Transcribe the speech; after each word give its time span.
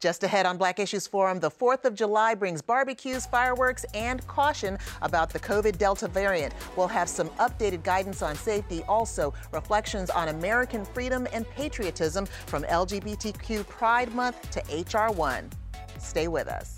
Just 0.00 0.22
ahead 0.22 0.46
on 0.46 0.56
Black 0.56 0.78
Issues 0.78 1.08
Forum, 1.08 1.40
the 1.40 1.50
4th 1.50 1.84
of 1.84 1.94
July 1.94 2.34
brings 2.34 2.62
barbecues, 2.62 3.26
fireworks, 3.26 3.84
and 3.94 4.24
caution 4.28 4.78
about 5.02 5.30
the 5.30 5.40
COVID 5.40 5.76
Delta 5.76 6.06
variant. 6.06 6.54
We'll 6.76 6.86
have 6.86 7.08
some 7.08 7.28
updated 7.30 7.82
guidance 7.82 8.22
on 8.22 8.36
safety, 8.36 8.84
also 8.84 9.34
reflections 9.52 10.08
on 10.10 10.28
American 10.28 10.84
freedom 10.84 11.26
and 11.32 11.48
patriotism 11.50 12.26
from 12.46 12.62
LGBTQ 12.64 13.66
Pride 13.66 14.14
Month 14.14 14.50
to 14.52 14.60
HR 14.98 15.12
1. 15.12 15.50
Stay 15.98 16.28
with 16.28 16.46
us. 16.46 16.77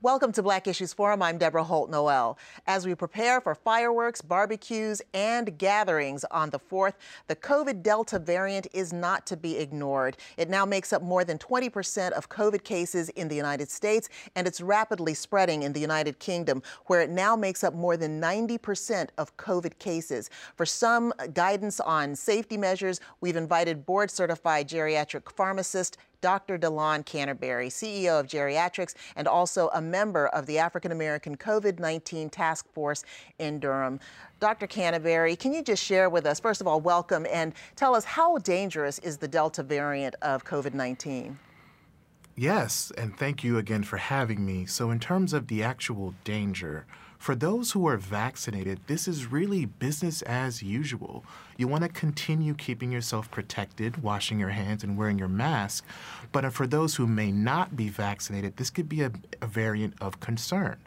Welcome 0.00 0.30
to 0.34 0.44
Black 0.44 0.68
Issues 0.68 0.92
Forum. 0.92 1.22
I'm 1.22 1.38
Deborah 1.38 1.64
Holt 1.64 1.90
Noel. 1.90 2.38
As 2.68 2.86
we 2.86 2.94
prepare 2.94 3.40
for 3.40 3.56
fireworks, 3.56 4.22
barbecues, 4.22 5.02
and 5.12 5.58
gatherings 5.58 6.22
on 6.30 6.50
the 6.50 6.60
4th, 6.60 6.92
the 7.26 7.34
COVID 7.34 7.82
Delta 7.82 8.20
variant 8.20 8.68
is 8.72 8.92
not 8.92 9.26
to 9.26 9.36
be 9.36 9.56
ignored. 9.56 10.16
It 10.36 10.48
now 10.48 10.64
makes 10.64 10.92
up 10.92 11.02
more 11.02 11.24
than 11.24 11.36
20% 11.36 12.12
of 12.12 12.28
COVID 12.28 12.62
cases 12.62 13.08
in 13.08 13.26
the 13.26 13.34
United 13.34 13.72
States, 13.72 14.08
and 14.36 14.46
it's 14.46 14.60
rapidly 14.60 15.14
spreading 15.14 15.64
in 15.64 15.72
the 15.72 15.80
United 15.80 16.20
Kingdom, 16.20 16.62
where 16.86 17.00
it 17.00 17.10
now 17.10 17.34
makes 17.34 17.64
up 17.64 17.74
more 17.74 17.96
than 17.96 18.20
90% 18.20 19.08
of 19.18 19.36
COVID 19.36 19.80
cases. 19.80 20.30
For 20.54 20.64
some 20.64 21.12
guidance 21.34 21.80
on 21.80 22.14
safety 22.14 22.56
measures, 22.56 23.00
we've 23.20 23.34
invited 23.34 23.84
board 23.84 24.12
certified 24.12 24.68
geriatric 24.68 25.28
pharmacist 25.32 25.96
Dr. 26.20 26.58
Delon 26.58 27.04
Canterbury, 27.04 27.68
CEO 27.68 28.20
of 28.20 28.26
GeriatRx 28.26 28.94
and 29.16 29.28
also 29.28 29.68
a 29.74 29.80
member 29.80 30.26
of 30.28 30.46
the 30.46 30.58
African 30.58 30.92
American 30.92 31.36
COVID 31.36 31.78
19 31.78 32.30
Task 32.30 32.66
Force 32.72 33.04
in 33.38 33.60
Durham. 33.60 34.00
Dr. 34.40 34.66
Canterbury, 34.66 35.36
can 35.36 35.52
you 35.52 35.62
just 35.62 35.82
share 35.82 36.08
with 36.10 36.26
us, 36.26 36.40
first 36.40 36.60
of 36.60 36.66
all, 36.66 36.80
welcome, 36.80 37.26
and 37.30 37.54
tell 37.76 37.94
us 37.94 38.04
how 38.04 38.38
dangerous 38.38 38.98
is 39.00 39.16
the 39.16 39.28
Delta 39.28 39.62
variant 39.62 40.14
of 40.22 40.44
COVID 40.44 40.74
19? 40.74 41.38
Yes, 42.36 42.92
and 42.96 43.16
thank 43.16 43.42
you 43.42 43.58
again 43.58 43.82
for 43.82 43.96
having 43.96 44.46
me. 44.46 44.64
So, 44.64 44.92
in 44.92 45.00
terms 45.00 45.32
of 45.32 45.48
the 45.48 45.64
actual 45.64 46.14
danger, 46.22 46.86
for 47.18 47.34
those 47.34 47.72
who 47.72 47.86
are 47.86 47.96
vaccinated, 47.96 48.80
this 48.86 49.08
is 49.08 49.26
really 49.26 49.64
business 49.64 50.22
as 50.22 50.62
usual. 50.62 51.24
You 51.56 51.66
want 51.66 51.82
to 51.82 51.88
continue 51.88 52.54
keeping 52.54 52.92
yourself 52.92 53.30
protected, 53.30 54.02
washing 54.02 54.38
your 54.38 54.50
hands, 54.50 54.84
and 54.84 54.96
wearing 54.96 55.18
your 55.18 55.28
mask. 55.28 55.84
But 56.30 56.50
for 56.52 56.66
those 56.66 56.94
who 56.94 57.06
may 57.06 57.32
not 57.32 57.76
be 57.76 57.88
vaccinated, 57.88 58.56
this 58.56 58.70
could 58.70 58.88
be 58.88 59.02
a, 59.02 59.10
a 59.42 59.46
variant 59.46 59.94
of 60.00 60.20
concern. 60.20 60.78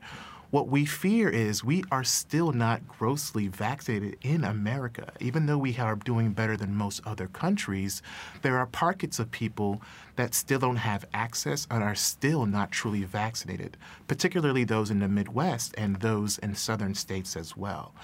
What 0.51 0.67
we 0.67 0.83
fear 0.85 1.29
is 1.29 1.63
we 1.63 1.85
are 1.93 2.03
still 2.03 2.51
not 2.51 2.85
grossly 2.85 3.47
vaccinated 3.47 4.17
in 4.21 4.43
America. 4.43 5.13
Even 5.21 5.45
though 5.45 5.57
we 5.57 5.77
are 5.77 5.95
doing 5.95 6.33
better 6.33 6.57
than 6.57 6.75
most 6.75 6.99
other 7.05 7.27
countries, 7.27 8.01
there 8.41 8.57
are 8.57 8.65
pockets 8.65 9.17
of 9.17 9.31
people 9.31 9.81
that 10.17 10.35
still 10.35 10.59
don't 10.59 10.75
have 10.75 11.05
access 11.13 11.65
and 11.71 11.81
are 11.81 11.95
still 11.95 12.45
not 12.45 12.69
truly 12.69 13.05
vaccinated, 13.05 13.77
particularly 14.09 14.65
those 14.65 14.91
in 14.91 14.99
the 14.99 15.07
Midwest 15.07 15.73
and 15.77 15.95
those 16.01 16.37
in 16.39 16.53
southern 16.53 16.95
states 16.95 17.37
as 17.37 17.55
well. 17.55 17.95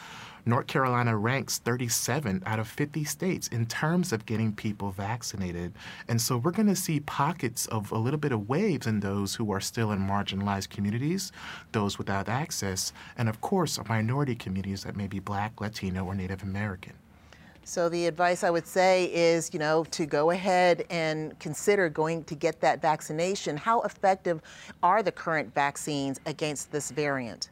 North 0.47 0.67
Carolina 0.67 1.17
ranks 1.17 1.57
37 1.57 2.41
out 2.45 2.57
of 2.57 2.69
50 2.69 3.03
states 3.03 3.49
in 3.49 3.65
terms 3.65 4.13
of 4.13 4.25
getting 4.25 4.53
people 4.53 4.91
vaccinated. 4.91 5.73
And 6.07 6.21
so 6.21 6.37
we're 6.37 6.51
going 6.51 6.69
to 6.69 6.75
see 6.75 7.01
pockets 7.01 7.65
of 7.65 7.91
a 7.91 7.97
little 7.97 8.19
bit 8.19 8.31
of 8.31 8.47
waves 8.47 8.87
in 8.87 9.01
those 9.01 9.35
who 9.35 9.51
are 9.51 9.59
still 9.59 9.91
in 9.91 9.99
marginalized 9.99 10.69
communities, 10.69 11.33
those 11.73 11.97
without 11.97 12.29
access, 12.29 12.93
and 13.17 13.27
of 13.27 13.41
course, 13.41 13.77
minority 13.89 14.35
communities 14.35 14.85
that 14.85 14.95
may 14.95 15.07
be 15.07 15.19
Black, 15.19 15.59
Latino, 15.59 16.05
or 16.05 16.15
Native 16.15 16.43
American. 16.43 16.93
So 17.65 17.89
the 17.89 18.05
advice 18.05 18.45
I 18.45 18.49
would 18.49 18.65
say 18.65 19.13
is, 19.13 19.49
you 19.51 19.59
know, 19.59 19.83
to 19.91 20.05
go 20.05 20.31
ahead 20.31 20.85
and 20.89 21.37
consider 21.39 21.89
going 21.89 22.23
to 22.23 22.35
get 22.35 22.61
that 22.61 22.81
vaccination. 22.81 23.57
How 23.57 23.81
effective 23.81 24.41
are 24.81 25.03
the 25.03 25.11
current 25.11 25.53
vaccines 25.53 26.21
against 26.25 26.71
this 26.71 26.89
variant? 26.89 27.49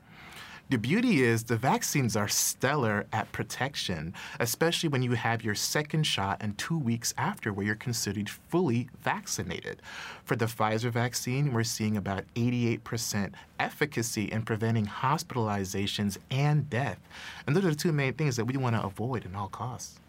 The 0.68 0.78
beauty 0.80 1.22
is 1.22 1.44
the 1.44 1.58
vaccines 1.58 2.16
are 2.16 2.28
stellar 2.28 3.06
at 3.14 3.32
protection, 3.32 4.16
especially 4.40 4.90
when 4.90 5.04
you 5.04 5.12
have 5.12 5.44
your 5.44 5.54
second 5.54 6.08
shot 6.08 6.38
and 6.42 6.58
two 6.58 6.76
weeks 6.76 7.14
after 7.20 7.54
where 7.54 7.68
you're 7.68 7.76
considered 7.76 8.28
fully 8.28 8.90
vaccinated. 9.04 9.80
For 10.24 10.36
the 10.36 10.48
Pfizer 10.48 10.90
vaccine, 10.90 11.54
we're 11.54 11.64
seeing 11.64 11.96
about 11.96 12.24
88% 12.34 13.34
efficacy 13.60 14.24
in 14.32 14.42
preventing 14.42 14.88
hospitalizations 14.88 16.18
and 16.32 16.68
death. 16.68 16.98
And 17.46 17.56
those 17.56 17.66
are 17.66 17.70
the 17.70 17.76
two 17.76 17.92
main 17.92 18.14
things 18.14 18.36
that 18.38 18.46
we 18.46 18.58
want 18.58 18.76
to 18.76 18.84
avoid 18.84 19.24
at 19.28 19.36
all 19.36 19.50
costs. 19.50 20.00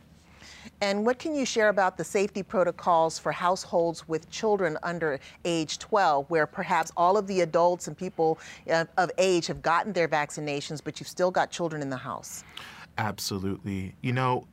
And 0.80 1.04
what 1.06 1.18
can 1.18 1.34
you 1.34 1.44
share 1.44 1.68
about 1.68 1.96
the 1.96 2.04
safety 2.04 2.42
protocols 2.42 3.18
for 3.18 3.32
households 3.32 4.06
with 4.08 4.30
children 4.30 4.78
under 4.82 5.18
age 5.44 5.78
12, 5.78 6.28
where 6.30 6.46
perhaps 6.46 6.92
all 6.96 7.16
of 7.16 7.26
the 7.26 7.40
adults 7.40 7.88
and 7.88 7.96
people 7.96 8.38
uh, 8.70 8.84
of 8.96 9.10
age 9.18 9.46
have 9.46 9.62
gotten 9.62 9.92
their 9.92 10.08
vaccinations, 10.08 10.80
but 10.82 11.00
you've 11.00 11.08
still 11.08 11.30
got 11.30 11.50
children 11.50 11.82
in 11.82 11.90
the 11.90 11.96
house? 11.96 12.44
Absolutely. 12.98 13.94
You 14.00 14.12
know, 14.12 14.46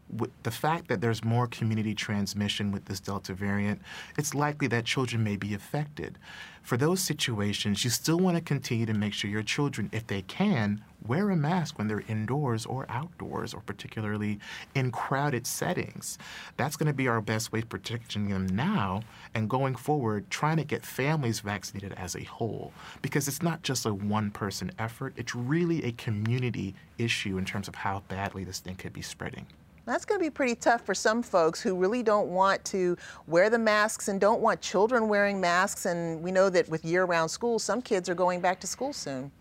the 0.44 0.52
fact 0.52 0.88
that 0.88 1.02
there's 1.02 1.24
more 1.24 1.48
community 1.48 1.94
transmission 1.94 2.72
with 2.72 2.86
this 2.86 3.00
Delta 3.00 3.34
variant, 3.34 3.82
it's 4.18 4.34
likely 4.34 4.68
that 4.68 4.86
children 4.86 5.24
may 5.24 5.36
be 5.36 5.54
affected. 5.54 6.18
For 6.64 6.78
those 6.78 7.02
situations, 7.02 7.84
you 7.84 7.90
still 7.90 8.18
want 8.18 8.38
to 8.38 8.42
continue 8.42 8.86
to 8.86 8.94
make 8.94 9.12
sure 9.12 9.30
your 9.30 9.44
children, 9.44 9.90
if 9.92 10.08
they 10.08 10.22
can, 10.22 10.82
wear 11.06 11.30
a 11.30 11.36
mask 11.36 11.78
when 11.78 11.90
they're 11.90 12.06
indoors 12.08 12.66
or 12.66 12.86
outdoors, 12.88 13.54
or 13.54 13.60
particularly 13.60 14.40
in 14.74 14.90
crowded 14.90 15.46
settings. 15.46 16.18
That's 16.56 16.78
going 16.78 16.88
to 16.88 16.94
be 16.94 17.10
our 17.10 17.20
best 17.20 17.52
way 17.52 17.60
of 17.60 17.68
protecting 17.68 18.30
them 18.30 18.48
now 18.48 19.02
and 19.34 19.50
going 19.50 19.76
forward, 19.76 20.30
trying 20.30 20.56
to 20.56 20.64
get 20.64 20.86
families 20.86 21.42
vaccinated 21.42 21.94
as 21.98 22.16
a 22.16 22.24
whole. 22.24 22.72
Because 23.02 23.28
it's 23.28 23.42
not 23.42 23.62
just 23.62 23.86
a 23.86 23.94
one 23.94 24.32
person 24.32 24.72
effort, 24.80 25.14
it's 25.18 25.36
really 25.36 25.84
a 25.84 25.92
community 25.92 26.76
issue 26.98 27.38
in 27.38 27.44
terms 27.44 27.68
of 27.68 27.76
how 27.76 28.04
badly 28.08 28.46
this 28.46 28.60
thing 28.60 28.76
could 28.76 28.94
be 28.94 29.02
spreading. 29.02 29.48
That's 29.86 30.06
going 30.06 30.20
to 30.20 30.24
be 30.24 30.30
pretty 30.30 30.56
tough 30.56 30.86
for 30.86 30.96
some 30.96 31.22
folks 31.22 31.62
who 31.62 31.76
really 31.76 32.04
don't 32.04 32.30
want 32.30 32.64
to 32.66 32.96
wear 33.28 33.50
the 33.50 33.60
masks 33.60 34.08
and 34.08 34.20
don't 34.20 34.40
want 34.40 34.62
children 34.62 35.10
wearing 35.10 35.42
masks. 35.42 35.86
And 35.86 36.24
we 36.24 36.32
know 36.32 36.50
that 36.50 36.70
with 36.70 36.86
year 36.86 37.04
round 37.04 37.30
school, 37.30 37.60
some 37.60 37.82
kids 37.82 38.08
are 38.08 38.16
going 38.16 38.40
back 38.40 38.62
to 38.62 38.68
school 38.68 38.94
soon. 38.94 39.32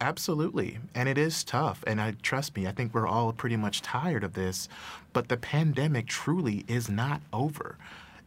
Absolutely. 0.00 0.78
And 0.94 1.08
it 1.08 1.18
is 1.18 1.44
tough. 1.44 1.84
And 1.86 2.00
I 2.00 2.14
trust 2.22 2.56
me, 2.56 2.66
I 2.66 2.72
think 2.72 2.94
we're 2.94 3.06
all 3.06 3.32
pretty 3.32 3.56
much 3.56 3.82
tired 3.82 4.24
of 4.24 4.32
this. 4.32 4.68
But 5.12 5.28
the 5.28 5.36
pandemic 5.36 6.06
truly 6.06 6.64
is 6.66 6.88
not 6.88 7.20
over. 7.32 7.76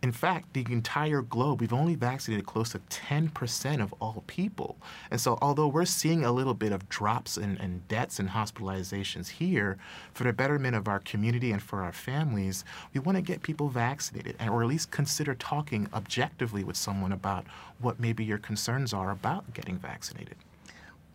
In 0.03 0.12
fact, 0.12 0.53
the 0.53 0.66
entire 0.69 1.24
globe, 1.24 1.59
we've 1.59 1.74
only 1.74 1.96
vaccinated 1.96 2.46
close 2.46 2.69
to 2.69 2.80
10% 2.80 3.81
of 3.81 3.94
all 4.00 4.24
people. 4.28 4.78
And 5.09 5.19
so, 5.19 5.40
although 5.41 5.68
we're 5.68 5.85
seeing 5.85 6.24
a 6.24 6.31
little 6.31 6.53
bit 6.53 6.72
of 6.72 6.88
drops 6.88 7.35
in, 7.35 7.58
in 7.58 7.81
deaths 7.88 8.19
and 8.19 8.30
hospitalizations 8.30 9.30
here, 9.30 9.78
for 10.13 10.24
the 10.24 10.34
betterment 10.34 10.75
of 10.75 10.88
our 10.88 11.00
community 11.00 11.52
and 11.52 11.62
for 11.62 11.81
our 11.81 11.91
families, 11.91 12.63
we 12.94 13.00
want 13.00 13.18
to 13.18 13.24
get 13.24 13.41
people 13.41 13.69
vaccinated 13.69 14.36
and, 14.40 14.52
or 14.52 14.62
at 14.62 14.68
least 14.69 14.91
consider 14.91 15.34
talking 15.34 15.90
objectively 15.94 16.63
with 16.63 16.78
someone 16.78 17.12
about 17.12 17.46
what 17.80 18.00
maybe 18.00 18.24
your 18.24 18.38
concerns 18.38 18.94
are 18.94 19.09
about 19.09 19.52
getting 19.53 19.78
vaccinated. 19.78 20.36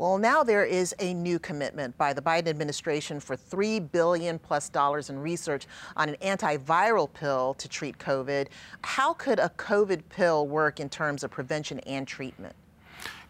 Well, 0.02 0.18
now 0.18 0.42
there 0.42 0.64
is 0.64 0.92
a 0.98 1.14
new 1.14 1.38
commitment 1.38 1.96
by 1.96 2.12
the 2.12 2.20
Biden 2.20 2.48
administration 2.48 3.20
for 3.20 3.36
three 3.36 3.78
billion 3.78 4.36
plus 4.36 4.68
dollars 4.68 5.10
in 5.10 5.18
research 5.20 5.68
on 5.96 6.08
an 6.08 6.16
antiviral 6.16 7.12
pill 7.12 7.54
to 7.54 7.68
treat 7.68 7.98
COVID. 7.98 8.48
How 8.82 9.12
could 9.12 9.38
a 9.38 9.48
COVID 9.50 10.02
pill 10.08 10.48
work 10.48 10.80
in 10.80 10.88
terms 10.88 11.22
of 11.22 11.30
prevention 11.30 11.78
and 11.86 12.04
treatment? 12.04 12.56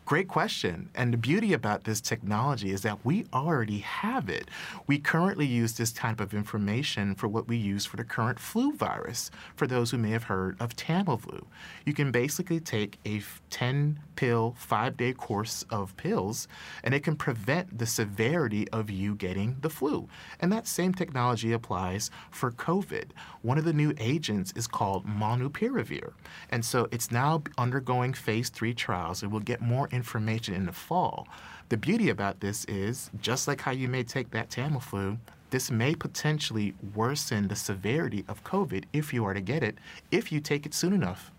Great 0.05 0.27
question. 0.27 0.91
And 0.97 1.13
the 1.13 1.17
beauty 1.17 1.53
about 1.53 1.85
this 1.85 2.01
technology 2.01 2.73
is 2.73 2.83
that 2.83 3.05
we 3.05 3.25
already 3.33 3.79
have 3.79 4.29
it. 4.29 4.49
We 4.89 4.99
currently 4.99 5.47
use 5.47 5.75
this 5.75 5.93
type 5.93 6.19
of 6.19 6.35
information 6.35 7.15
for 7.15 7.29
what 7.29 7.47
we 7.47 7.57
use 7.57 7.87
for 7.87 7.97
the 7.97 8.05
current 8.05 8.41
flu 8.41 8.73
virus, 8.73 9.31
for 9.55 9.69
those 9.69 9.93
who 9.93 9.99
may 9.99 10.11
have 10.11 10.25
heard 10.25 10.61
of 10.61 10.75
Tamiflu. 10.75 11.45
You 11.87 11.95
can 11.95 12.11
basically 12.11 12.59
take 12.59 12.99
a 13.07 13.23
10 13.51 14.01
pill, 14.17 14.55
five 14.59 14.97
day 14.97 15.13
course 15.13 15.65
of 15.71 15.97
pills, 15.97 16.49
and 16.83 16.95
it 16.95 17.05
can 17.05 17.15
prevent 17.15 17.79
the 17.79 17.87
severity 17.87 18.69
of 18.71 18.91
you 18.91 19.15
getting 19.15 19.57
the 19.61 19.71
flu. 19.71 20.09
And 20.41 20.53
that 20.53 20.67
same 20.67 20.95
technology 20.95 21.53
applies 21.53 22.11
for 22.31 22.51
COVID. 22.51 23.11
One 23.43 23.57
of 23.57 23.65
the 23.65 23.73
new 23.73 23.95
agents 23.99 24.53
is 24.57 24.67
called 24.67 25.07
molnupiravir. 25.07 26.13
And 26.51 26.65
so 26.65 26.89
it's 26.91 27.13
now 27.13 27.43
undergoing 27.57 28.15
phase 28.15 28.49
three 28.49 28.75
trials, 28.75 29.23
and 29.23 29.31
we'll 29.31 29.41
get 29.41 29.61
more 29.61 29.89
information 29.93 30.55
in 30.55 30.67
the 30.67 30.73
fall. 30.73 31.29
The 31.69 31.77
beauty 31.77 32.09
about 32.09 32.41
this 32.41 32.65
is, 32.65 33.11
just 33.21 33.47
like 33.47 33.61
how 33.61 33.71
you 33.71 33.89
may 33.89 34.03
take 34.03 34.31
that 34.33 34.51
Tamiflu, 34.51 35.19
this 35.51 35.71
may 35.71 35.95
potentially 35.95 36.75
worsen 36.95 37.49
the 37.49 37.57
severity 37.57 38.25
of 38.27 38.43
COVID 38.43 38.85
if 38.93 39.13
you 39.13 39.25
are 39.25 39.35
to 39.35 39.41
get 39.41 39.63
it, 39.63 39.77
if 40.11 40.33
you 40.33 40.41
take 40.41 40.67
it 40.67 40.75
soon 40.75 40.93
enough 40.93 41.31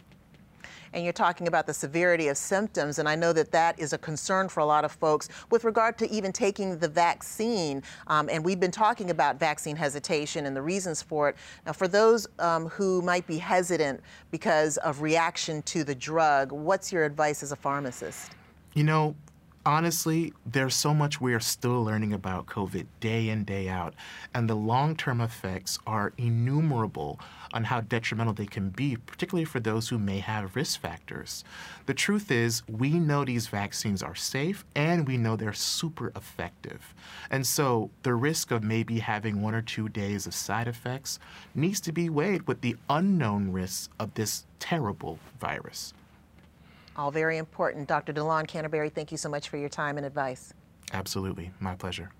and 0.93 1.03
you're 1.03 1.13
talking 1.13 1.47
about 1.47 1.65
the 1.65 1.73
severity 1.73 2.27
of 2.27 2.37
symptoms. 2.37 2.99
And 2.99 3.09
I 3.09 3.15
know 3.15 3.33
that 3.33 3.51
that 3.51 3.77
is 3.79 3.93
a 3.93 3.97
concern 3.97 4.49
for 4.49 4.59
a 4.59 4.65
lot 4.65 4.85
of 4.85 4.91
folks 4.91 5.29
with 5.49 5.63
regard 5.63 5.97
to 5.99 6.09
even 6.11 6.31
taking 6.31 6.77
the 6.77 6.87
vaccine. 6.87 7.83
Um, 8.07 8.29
and 8.31 8.43
we've 8.45 8.59
been 8.59 8.71
talking 8.71 9.09
about 9.09 9.39
vaccine 9.39 9.75
hesitation 9.75 10.45
and 10.45 10.55
the 10.55 10.61
reasons 10.61 11.01
for 11.01 11.29
it. 11.29 11.35
Now, 11.65 11.73
for 11.73 11.87
those 11.87 12.27
um, 12.39 12.67
who 12.69 13.01
might 13.01 13.27
be 13.27 13.37
hesitant 13.37 14.01
because 14.31 14.77
of 14.77 15.01
reaction 15.01 15.61
to 15.63 15.83
the 15.83 15.95
drug, 15.95 16.51
what's 16.51 16.91
your 16.91 17.05
advice 17.05 17.43
as 17.43 17.51
a 17.51 17.57
pharmacist? 17.57 18.31
You 18.75 18.83
know, 18.83 19.15
honestly, 19.67 20.33
there's 20.47 20.73
so 20.73 20.95
much 20.95 21.21
we 21.21 21.35
are 21.35 21.39
still 21.39 21.83
learning 21.83 22.11
about 22.11 22.47
COVID 22.47 22.87
day 22.99 23.29
in, 23.29 23.43
day 23.43 23.69
out, 23.69 23.93
and 24.33 24.49
the 24.49 24.55
long 24.55 24.95
term 24.95 25.21
effects 25.21 25.77
are 25.85 26.11
innumerable 26.17 27.19
on 27.53 27.65
how 27.65 27.81
detrimental 27.81 28.33
they 28.33 28.47
can 28.47 28.69
be, 28.69 28.95
particularly 28.95 29.45
for 29.45 29.59
those 29.59 29.89
who 29.89 29.99
may 29.99 30.17
have 30.17 30.55
risk 30.55 30.81
factors. 30.81 31.43
The 31.85 31.93
truth 31.93 32.31
is, 32.31 32.63
we 32.67 32.97
know 32.97 33.23
these 33.23 33.45
vaccines 33.45 34.01
are 34.01 34.15
safe 34.15 34.65
and 34.75 35.07
we 35.07 35.17
know 35.17 35.35
they're 35.35 35.53
super 35.53 36.11
effective. 36.15 36.95
And 37.29 37.45
so 37.45 37.91
the 38.01 38.15
risk 38.15 38.49
of 38.49 38.63
maybe 38.63 38.97
having 38.97 39.43
one 39.43 39.53
or 39.53 39.61
two 39.61 39.87
days 39.87 40.25
of 40.25 40.33
side 40.33 40.67
effects 40.67 41.19
needs 41.53 41.79
to 41.81 41.91
be 41.91 42.09
weighed 42.09 42.47
with 42.47 42.61
the 42.61 42.75
unknown 42.89 43.51
risks 43.51 43.89
of 43.99 44.15
this 44.15 44.47
terrible 44.57 45.19
virus. 45.39 45.93
All 46.95 47.11
very 47.11 47.37
important. 47.37 47.87
Dr. 47.87 48.13
Delon 48.13 48.47
Canterbury, 48.47 48.89
thank 48.89 49.11
you 49.11 49.17
so 49.17 49.29
much 49.29 49.49
for 49.49 49.57
your 49.57 49.69
time 49.69 49.97
and 49.97 50.05
advice. 50.05 50.53
Absolutely. 50.91 51.51
My 51.59 51.75
pleasure. 51.75 52.11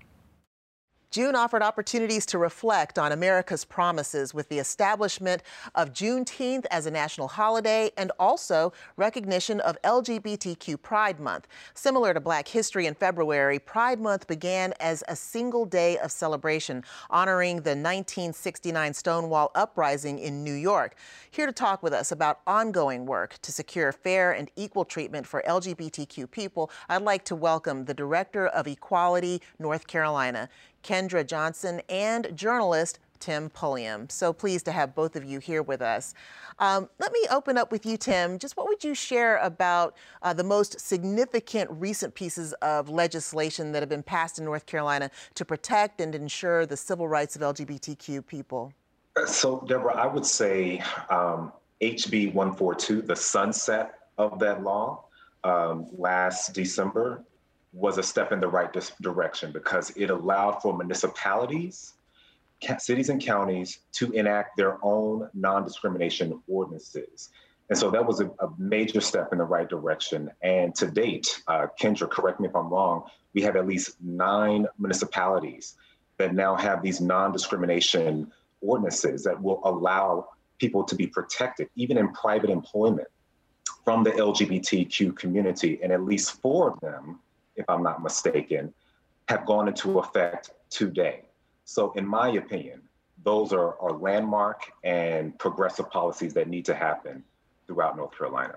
June 1.14 1.36
offered 1.36 1.62
opportunities 1.62 2.26
to 2.26 2.38
reflect 2.38 2.98
on 2.98 3.12
America's 3.12 3.64
promises 3.64 4.34
with 4.34 4.48
the 4.48 4.58
establishment 4.58 5.44
of 5.76 5.92
Juneteenth 5.92 6.66
as 6.72 6.86
a 6.86 6.90
national 6.90 7.28
holiday 7.28 7.88
and 7.96 8.10
also 8.18 8.72
recognition 8.96 9.60
of 9.60 9.80
LGBTQ 9.82 10.82
Pride 10.82 11.20
Month. 11.20 11.46
Similar 11.72 12.14
to 12.14 12.20
Black 12.20 12.48
History 12.48 12.86
in 12.86 12.94
February, 12.94 13.60
Pride 13.60 14.00
Month 14.00 14.26
began 14.26 14.74
as 14.80 15.04
a 15.06 15.14
single 15.14 15.64
day 15.64 15.98
of 15.98 16.10
celebration 16.10 16.82
honoring 17.10 17.58
the 17.58 17.76
1969 17.76 18.92
Stonewall 18.92 19.52
Uprising 19.54 20.18
in 20.18 20.42
New 20.42 20.54
York. 20.54 20.96
Here 21.30 21.46
to 21.46 21.52
talk 21.52 21.80
with 21.80 21.92
us 21.92 22.10
about 22.10 22.40
ongoing 22.44 23.06
work 23.06 23.38
to 23.42 23.52
secure 23.52 23.92
fair 23.92 24.32
and 24.32 24.50
equal 24.56 24.84
treatment 24.84 25.28
for 25.28 25.44
LGBTQ 25.46 26.28
people, 26.28 26.72
I'd 26.88 27.02
like 27.02 27.24
to 27.26 27.36
welcome 27.36 27.84
the 27.84 27.94
Director 27.94 28.48
of 28.48 28.66
Equality 28.66 29.42
North 29.60 29.86
Carolina. 29.86 30.48
Kendra 30.84 31.26
Johnson, 31.26 31.80
and 31.88 32.36
journalist 32.36 33.00
Tim 33.24 33.48
Pulliam. 33.48 34.08
So 34.10 34.34
pleased 34.34 34.66
to 34.66 34.72
have 34.72 34.94
both 34.94 35.16
of 35.16 35.24
you 35.24 35.38
here 35.38 35.62
with 35.62 35.80
us. 35.80 36.12
Um, 36.58 36.90
let 36.98 37.10
me 37.10 37.26
open 37.30 37.56
up 37.56 37.72
with 37.72 37.86
you, 37.86 37.96
Tim. 37.96 38.38
Just 38.38 38.56
what 38.56 38.68
would 38.68 38.84
you 38.84 38.94
share 38.94 39.38
about 39.38 39.96
uh, 40.20 40.34
the 40.34 40.44
most 40.44 40.78
significant 40.78 41.70
recent 41.70 42.14
pieces 42.14 42.52
of 42.60 42.90
legislation 42.90 43.72
that 43.72 43.80
have 43.80 43.88
been 43.88 44.02
passed 44.02 44.38
in 44.38 44.44
North 44.44 44.66
Carolina 44.66 45.10
to 45.34 45.44
protect 45.44 46.02
and 46.02 46.14
ensure 46.14 46.66
the 46.66 46.76
civil 46.76 47.08
rights 47.08 47.34
of 47.34 47.40
LGBTQ 47.40 48.26
people? 48.26 48.72
So, 49.26 49.64
Deborah, 49.68 49.96
I 49.96 50.06
would 50.06 50.26
say 50.26 50.82
um, 51.08 51.52
HB 51.80 52.34
142, 52.34 53.02
the 53.02 53.16
sunset 53.16 54.00
of 54.18 54.38
that 54.40 54.62
law 54.62 55.04
um, 55.44 55.86
last 55.96 56.52
December, 56.52 57.24
was 57.74 57.98
a 57.98 58.02
step 58.02 58.32
in 58.32 58.40
the 58.40 58.48
right 58.48 58.72
dis- 58.72 58.92
direction 59.02 59.52
because 59.52 59.90
it 59.96 60.08
allowed 60.08 60.62
for 60.62 60.76
municipalities, 60.76 61.94
ca- 62.64 62.78
cities, 62.78 63.08
and 63.08 63.20
counties 63.20 63.80
to 63.92 64.12
enact 64.12 64.56
their 64.56 64.78
own 64.82 65.28
non 65.34 65.64
discrimination 65.64 66.40
ordinances. 66.46 67.30
And 67.68 67.78
so 67.78 67.90
that 67.90 68.06
was 68.06 68.20
a, 68.20 68.26
a, 68.26 68.48
major 68.58 69.00
step 69.00 69.32
in 69.32 69.38
the 69.38 69.44
right 69.44 69.68
direction. 69.68 70.30
And 70.42 70.74
to 70.76 70.86
date, 70.86 71.42
uh, 71.48 71.66
Kendra, 71.80 72.08
correct 72.08 72.38
me 72.38 72.46
if 72.46 72.54
I'm 72.54 72.68
wrong, 72.68 73.04
we 73.32 73.42
have 73.42 73.56
at 73.56 73.66
least 73.66 73.96
nine 74.02 74.66
municipalities 74.78 75.74
that 76.18 76.34
now 76.34 76.54
have 76.56 76.82
these 76.82 77.00
non 77.00 77.32
discrimination 77.32 78.30
ordinances 78.60 79.24
that 79.24 79.42
will 79.42 79.60
allow 79.64 80.28
people 80.58 80.84
to 80.84 80.94
be 80.94 81.06
protected, 81.06 81.68
even 81.74 81.98
in 81.98 82.12
private 82.12 82.50
employment, 82.50 83.08
from 83.84 84.04
the 84.04 84.12
LGBTQ 84.12 85.16
community. 85.16 85.80
And 85.82 85.90
at 85.90 86.02
least 86.04 86.40
four 86.40 86.70
of 86.70 86.78
them 86.80 87.18
if 87.56 87.64
I'm 87.68 87.82
not 87.82 88.02
mistaken, 88.02 88.72
have 89.28 89.46
gone 89.46 89.68
into 89.68 89.98
effect 89.98 90.50
today. 90.70 91.22
So, 91.64 91.92
in 91.92 92.06
my 92.06 92.28
opinion, 92.30 92.82
those 93.22 93.52
are, 93.52 93.78
are 93.80 93.92
landmark 93.92 94.70
and 94.82 95.38
progressive 95.38 95.90
policies 95.90 96.34
that 96.34 96.48
need 96.48 96.64
to 96.66 96.74
happen 96.74 97.24
throughout 97.66 97.96
North 97.96 98.16
Carolina. 98.16 98.56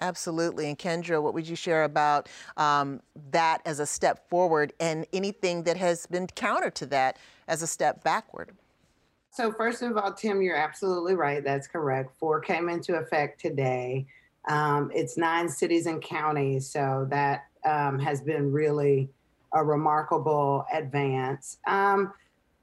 Absolutely. 0.00 0.68
And 0.68 0.78
Kendra, 0.78 1.22
what 1.22 1.34
would 1.34 1.48
you 1.48 1.54
share 1.54 1.84
about 1.84 2.28
um, 2.56 3.00
that 3.30 3.62
as 3.64 3.78
a 3.78 3.86
step 3.86 4.28
forward 4.28 4.72
and 4.80 5.06
anything 5.12 5.62
that 5.64 5.76
has 5.76 6.06
been 6.06 6.26
counter 6.26 6.70
to 6.70 6.86
that 6.86 7.16
as 7.46 7.62
a 7.62 7.66
step 7.66 8.02
backward? 8.02 8.50
So, 9.30 9.52
first 9.52 9.82
of 9.82 9.96
all, 9.96 10.12
Tim, 10.12 10.42
you're 10.42 10.56
absolutely 10.56 11.14
right. 11.14 11.42
That's 11.42 11.66
correct. 11.66 12.16
Four 12.18 12.40
came 12.40 12.68
into 12.68 12.94
effect 12.94 13.40
today. 13.40 14.06
Um, 14.48 14.90
it's 14.94 15.16
nine 15.16 15.48
cities 15.48 15.86
and 15.86 16.02
counties, 16.02 16.70
so 16.70 17.06
that 17.10 17.46
um, 17.64 17.98
has 17.98 18.20
been 18.20 18.52
really 18.52 19.08
a 19.52 19.64
remarkable 19.64 20.66
advance. 20.72 21.58
Um, 21.66 22.12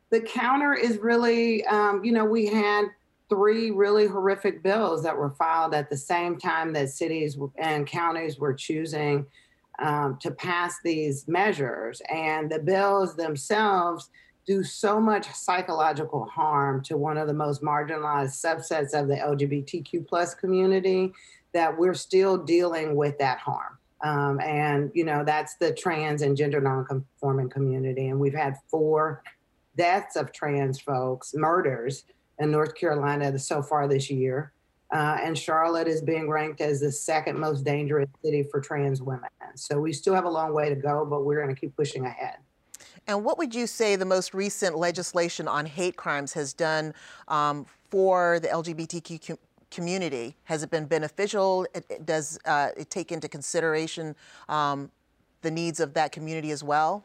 the 0.09 0.21
counter 0.21 0.73
is 0.73 0.97
really, 0.97 1.65
um, 1.65 2.03
you 2.03 2.11
know, 2.11 2.25
we 2.25 2.45
had 2.45 2.85
three 3.29 3.71
really 3.71 4.07
horrific 4.07 4.61
bills 4.61 5.01
that 5.03 5.17
were 5.17 5.29
filed 5.31 5.73
at 5.73 5.89
the 5.89 5.95
same 5.95 6.37
time 6.37 6.73
that 6.73 6.89
cities 6.89 7.37
and 7.57 7.87
counties 7.87 8.37
were 8.37 8.53
choosing 8.53 9.25
um, 9.79 10.17
to 10.21 10.31
pass 10.31 10.75
these 10.83 11.27
measures. 11.29 12.01
And 12.13 12.51
the 12.51 12.59
bills 12.59 13.15
themselves 13.15 14.09
do 14.45 14.63
so 14.63 14.99
much 14.99 15.31
psychological 15.31 16.25
harm 16.25 16.83
to 16.83 16.97
one 16.97 17.17
of 17.17 17.27
the 17.27 17.33
most 17.33 17.61
marginalized 17.61 18.43
subsets 18.43 18.93
of 18.93 19.07
the 19.07 19.15
LGBTQ 19.15 20.05
plus 20.07 20.33
community 20.33 21.13
that 21.53 21.77
we're 21.77 21.93
still 21.93 22.37
dealing 22.37 22.95
with 22.95 23.17
that 23.19 23.37
harm. 23.39 23.77
Um, 24.03 24.39
and, 24.39 24.91
you 24.93 25.05
know, 25.05 25.23
that's 25.23 25.55
the 25.55 25.73
trans 25.73 26.21
and 26.21 26.35
gender 26.35 26.59
nonconforming 26.59 27.49
community. 27.49 28.07
And 28.07 28.19
we've 28.19 28.33
had 28.33 28.55
four 28.69 29.21
deaths 29.77 30.15
of 30.15 30.31
trans 30.33 30.79
folks, 30.79 31.33
murders 31.35 32.03
in 32.39 32.51
North 32.51 32.75
Carolina 32.75 33.37
so 33.37 33.61
far 33.61 33.87
this 33.87 34.09
year. 34.09 34.53
Uh, 34.91 35.17
and 35.23 35.37
Charlotte 35.37 35.87
is 35.87 36.01
being 36.01 36.29
ranked 36.29 36.59
as 36.59 36.81
the 36.81 36.91
second 36.91 37.39
most 37.39 37.63
dangerous 37.63 38.09
city 38.23 38.43
for 38.43 38.59
trans 38.59 39.01
women. 39.01 39.29
So 39.55 39.79
we 39.79 39.93
still 39.93 40.13
have 40.13 40.25
a 40.25 40.29
long 40.29 40.53
way 40.53 40.67
to 40.67 40.75
go, 40.75 41.05
but 41.05 41.23
we're 41.23 41.41
going 41.41 41.53
to 41.53 41.59
keep 41.59 41.75
pushing 41.77 42.05
ahead. 42.05 42.37
And 43.07 43.23
what 43.23 43.37
would 43.37 43.55
you 43.55 43.67
say 43.67 43.95
the 43.95 44.05
most 44.05 44.33
recent 44.33 44.77
legislation 44.77 45.47
on 45.47 45.65
hate 45.65 45.95
crimes 45.95 46.33
has 46.33 46.53
done 46.53 46.93
um, 47.27 47.65
for 47.89 48.39
the 48.39 48.49
LGBTQ 48.49 49.37
community? 49.71 50.35
Has 50.43 50.61
it 50.63 50.69
been 50.69 50.85
beneficial? 50.85 51.65
Does 52.05 52.37
uh, 52.45 52.69
it 52.77 52.89
take 52.89 53.11
into 53.11 53.27
consideration 53.27 54.15
um, 54.49 54.91
the 55.41 55.49
needs 55.49 55.79
of 55.79 55.93
that 55.95 56.11
community 56.11 56.51
as 56.51 56.63
well? 56.63 57.03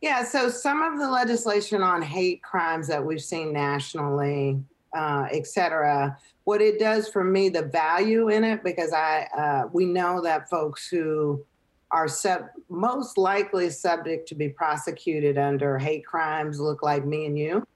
Yeah, 0.00 0.24
so 0.24 0.48
some 0.48 0.82
of 0.82 0.98
the 0.98 1.10
legislation 1.10 1.82
on 1.82 2.02
hate 2.02 2.42
crimes 2.42 2.86
that 2.88 3.04
we've 3.04 3.22
seen 3.22 3.52
nationally, 3.52 4.58
uh, 4.96 5.26
et 5.32 5.46
cetera, 5.46 6.16
what 6.44 6.60
it 6.60 6.78
does 6.78 7.08
for 7.08 7.24
me, 7.24 7.48
the 7.48 7.62
value 7.62 8.28
in 8.28 8.44
it, 8.44 8.62
because 8.62 8.92
I 8.92 9.26
uh, 9.36 9.68
we 9.72 9.84
know 9.84 10.20
that 10.22 10.48
folks 10.48 10.86
who 10.86 11.44
are 11.90 12.08
sub- 12.08 12.48
most 12.68 13.16
likely 13.16 13.70
subject 13.70 14.28
to 14.28 14.34
be 14.34 14.48
prosecuted 14.48 15.38
under 15.38 15.78
hate 15.78 16.04
crimes 16.04 16.60
look 16.60 16.82
like 16.82 17.04
me 17.04 17.26
and 17.26 17.38
you. 17.38 17.66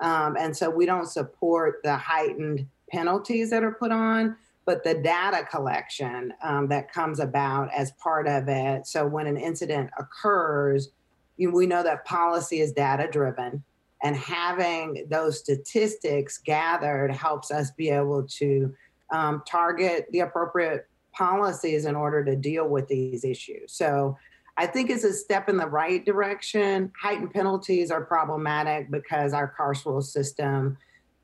Um, 0.00 0.36
and 0.38 0.56
so 0.56 0.70
we 0.70 0.86
don't 0.86 1.06
support 1.06 1.80
the 1.82 1.96
heightened 1.96 2.66
penalties 2.90 3.50
that 3.50 3.62
are 3.62 3.72
put 3.72 3.92
on, 3.92 4.36
but 4.66 4.84
the 4.84 4.94
data 4.94 5.46
collection 5.50 6.32
um, 6.42 6.68
that 6.68 6.92
comes 6.92 7.20
about 7.20 7.72
as 7.72 7.92
part 7.92 8.28
of 8.28 8.48
it. 8.48 8.86
So 8.86 9.06
when 9.06 9.26
an 9.26 9.36
incident 9.36 9.90
occurs, 9.98 10.90
you, 11.36 11.50
we 11.50 11.66
know 11.66 11.82
that 11.82 12.04
policy 12.04 12.60
is 12.60 12.72
data 12.72 13.08
driven, 13.10 13.64
and 14.02 14.16
having 14.16 15.06
those 15.10 15.40
statistics 15.40 16.38
gathered 16.38 17.10
helps 17.10 17.50
us 17.50 17.70
be 17.70 17.90
able 17.90 18.26
to 18.38 18.74
um, 19.12 19.42
target 19.46 20.06
the 20.12 20.20
appropriate 20.20 20.86
policies 21.12 21.84
in 21.84 21.96
order 21.96 22.24
to 22.24 22.36
deal 22.36 22.68
with 22.68 22.86
these 22.88 23.24
issues. 23.24 23.72
So 23.72 24.16
I 24.56 24.66
think 24.66 24.90
it's 24.90 25.04
a 25.04 25.12
step 25.12 25.48
in 25.48 25.56
the 25.56 25.66
right 25.66 26.04
direction. 26.04 26.92
Heightened 27.00 27.32
penalties 27.32 27.90
are 27.90 28.04
problematic 28.04 28.90
because 28.90 29.32
our 29.32 29.54
carceral 29.58 30.02
system 30.02 30.76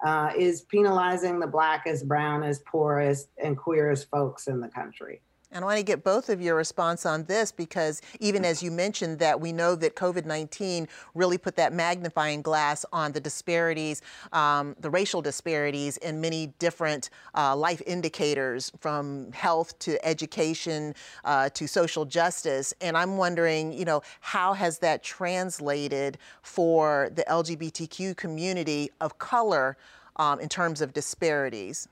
uh, 0.06 0.30
is 0.36 0.62
penalizing 0.62 1.40
the 1.40 1.48
blackest, 1.48 2.06
brownest, 2.06 2.64
poorest, 2.64 3.28
and 3.42 3.58
queerest 3.58 4.08
folks 4.08 4.46
in 4.46 4.60
the 4.60 4.68
country. 4.68 5.20
And 5.56 5.64
I 5.64 5.68
want 5.68 5.78
to 5.78 5.84
get 5.84 6.04
both 6.04 6.28
of 6.28 6.42
your 6.42 6.54
response 6.54 7.06
on 7.06 7.25
this 7.25 7.50
because 7.50 8.02
even 8.20 8.44
as 8.44 8.62
you 8.62 8.70
mentioned 8.70 9.18
that 9.20 9.40
we 9.40 9.52
know 9.52 9.75
that 9.75 9.96
COVID-19 9.96 10.86
really 11.14 11.38
put 11.38 11.56
that 11.56 11.72
magnifying 11.72 12.42
glass 12.42 12.84
on 12.92 13.12
the 13.12 13.20
disparities, 13.20 14.02
um, 14.34 14.76
the 14.80 14.90
racial 14.90 15.22
disparities 15.22 15.96
in 15.96 16.20
many 16.20 16.52
different 16.58 17.08
uh, 17.34 17.56
life 17.56 17.80
indicators 17.86 18.70
from 18.80 19.32
health 19.32 19.78
to 19.78 20.04
education 20.06 20.94
uh, 21.25 21.48
to 21.48 21.66
social 21.66 22.04
justice. 22.04 22.75
And 22.82 22.94
I'm 22.94 23.16
wondering, 23.16 23.72
you 23.72 23.86
know, 23.86 24.02
how 24.20 24.52
has 24.52 24.78
that 24.80 25.02
translated 25.02 26.18
for 26.42 27.08
the 27.14 27.25
LGBTQ 27.30 28.14
community 28.18 28.90
of 29.00 29.18
color 29.18 29.78
um, 30.16 30.38
in 30.38 30.50
terms 30.50 30.82
of 30.82 30.92
disparities? 30.92 31.88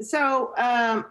So, 0.00 0.52
um, 0.58 1.06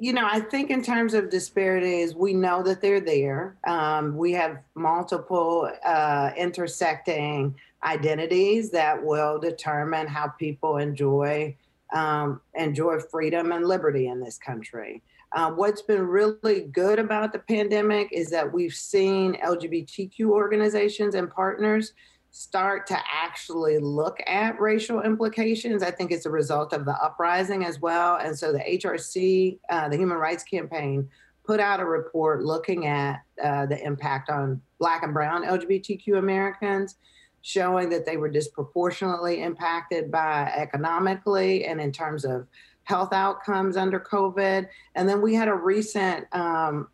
you 0.00 0.14
know, 0.14 0.26
I 0.28 0.40
think 0.40 0.70
in 0.70 0.82
terms 0.82 1.12
of 1.12 1.28
disparities, 1.28 2.14
we 2.14 2.32
know 2.32 2.62
that 2.62 2.80
they're 2.80 3.00
there. 3.00 3.56
Um, 3.66 4.16
we 4.16 4.32
have 4.32 4.58
multiple 4.74 5.70
uh, 5.84 6.30
intersecting 6.36 7.54
identities 7.84 8.70
that 8.70 9.02
will 9.02 9.38
determine 9.38 10.06
how 10.06 10.28
people 10.28 10.78
enjoy 10.78 11.54
um, 11.92 12.40
enjoy 12.54 13.00
freedom 13.00 13.50
and 13.50 13.66
liberty 13.66 14.06
in 14.06 14.20
this 14.20 14.38
country. 14.38 15.02
Uh, 15.32 15.50
what's 15.50 15.82
been 15.82 16.06
really 16.06 16.62
good 16.72 17.00
about 17.00 17.32
the 17.32 17.38
pandemic 17.40 18.08
is 18.12 18.30
that 18.30 18.50
we've 18.50 18.74
seen 18.74 19.34
LGBTQ 19.44 20.26
organizations 20.26 21.16
and 21.16 21.28
partners 21.30 21.92
start 22.30 22.86
to 22.86 22.98
actually 23.12 23.78
look 23.78 24.18
at 24.26 24.60
racial 24.60 25.02
implications. 25.02 25.82
I 25.82 25.90
think 25.90 26.12
it's 26.12 26.26
a 26.26 26.30
result 26.30 26.72
of 26.72 26.84
the 26.84 26.92
uprising 26.92 27.64
as 27.64 27.80
well. 27.80 28.16
And 28.16 28.38
so 28.38 28.52
the 28.52 28.60
HRC, 28.60 29.58
uh, 29.68 29.88
the 29.88 29.96
Human 29.96 30.16
Rights 30.16 30.44
Campaign, 30.44 31.08
put 31.44 31.58
out 31.58 31.80
a 31.80 31.84
report 31.84 32.44
looking 32.44 32.86
at 32.86 33.22
uh, 33.42 33.66
the 33.66 33.82
impact 33.84 34.30
on 34.30 34.60
Black 34.78 35.02
and 35.02 35.12
Brown 35.12 35.44
LGBTQ 35.44 36.18
Americans, 36.18 36.96
showing 37.42 37.88
that 37.88 38.06
they 38.06 38.16
were 38.16 38.28
disproportionately 38.28 39.42
impacted 39.42 40.10
by 40.10 40.52
economically 40.56 41.64
and 41.64 41.80
in 41.80 41.90
terms 41.90 42.24
of 42.24 42.46
health 42.84 43.12
outcomes 43.12 43.76
under 43.76 43.98
COVID. 43.98 44.68
And 44.94 45.08
then 45.08 45.20
we 45.20 45.34
had 45.34 45.48
a 45.48 45.54
recent 45.54 46.26
um, 46.32 46.88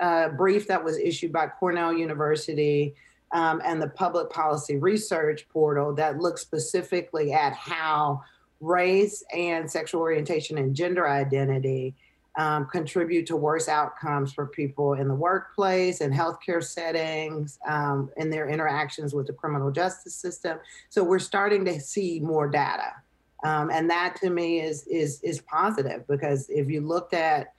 uh, 0.00 0.30
brief 0.30 0.66
that 0.68 0.82
was 0.82 0.96
issued 0.98 1.32
by 1.32 1.48
Cornell 1.48 1.92
University 1.92 2.94
um, 3.32 3.60
and 3.64 3.80
the 3.80 3.88
public 3.88 4.30
policy 4.30 4.76
research 4.76 5.48
portal 5.48 5.94
that 5.94 6.18
looks 6.18 6.42
specifically 6.42 7.32
at 7.32 7.52
how 7.52 8.22
race 8.60 9.22
and 9.34 9.70
sexual 9.70 10.00
orientation 10.00 10.58
and 10.58 10.74
gender 10.74 11.08
identity 11.08 11.94
um, 12.36 12.66
contribute 12.66 13.26
to 13.26 13.36
worse 13.36 13.68
outcomes 13.68 14.32
for 14.32 14.46
people 14.46 14.94
in 14.94 15.08
the 15.08 15.14
workplace 15.14 16.00
and 16.00 16.14
healthcare 16.14 16.62
settings 16.62 17.58
um, 17.68 18.10
in 18.16 18.30
their 18.30 18.48
interactions 18.48 19.14
with 19.14 19.26
the 19.26 19.32
criminal 19.32 19.70
justice 19.70 20.14
system. 20.14 20.58
So 20.90 21.02
we're 21.02 21.18
starting 21.18 21.64
to 21.64 21.80
see 21.80 22.20
more 22.20 22.48
data. 22.48 22.94
Um, 23.42 23.70
and 23.70 23.88
that 23.90 24.16
to 24.16 24.30
me 24.30 24.60
is, 24.60 24.86
is, 24.86 25.20
is 25.22 25.40
positive 25.40 26.06
because 26.06 26.48
if 26.50 26.68
you 26.68 26.82
looked 26.82 27.14
at 27.14 27.54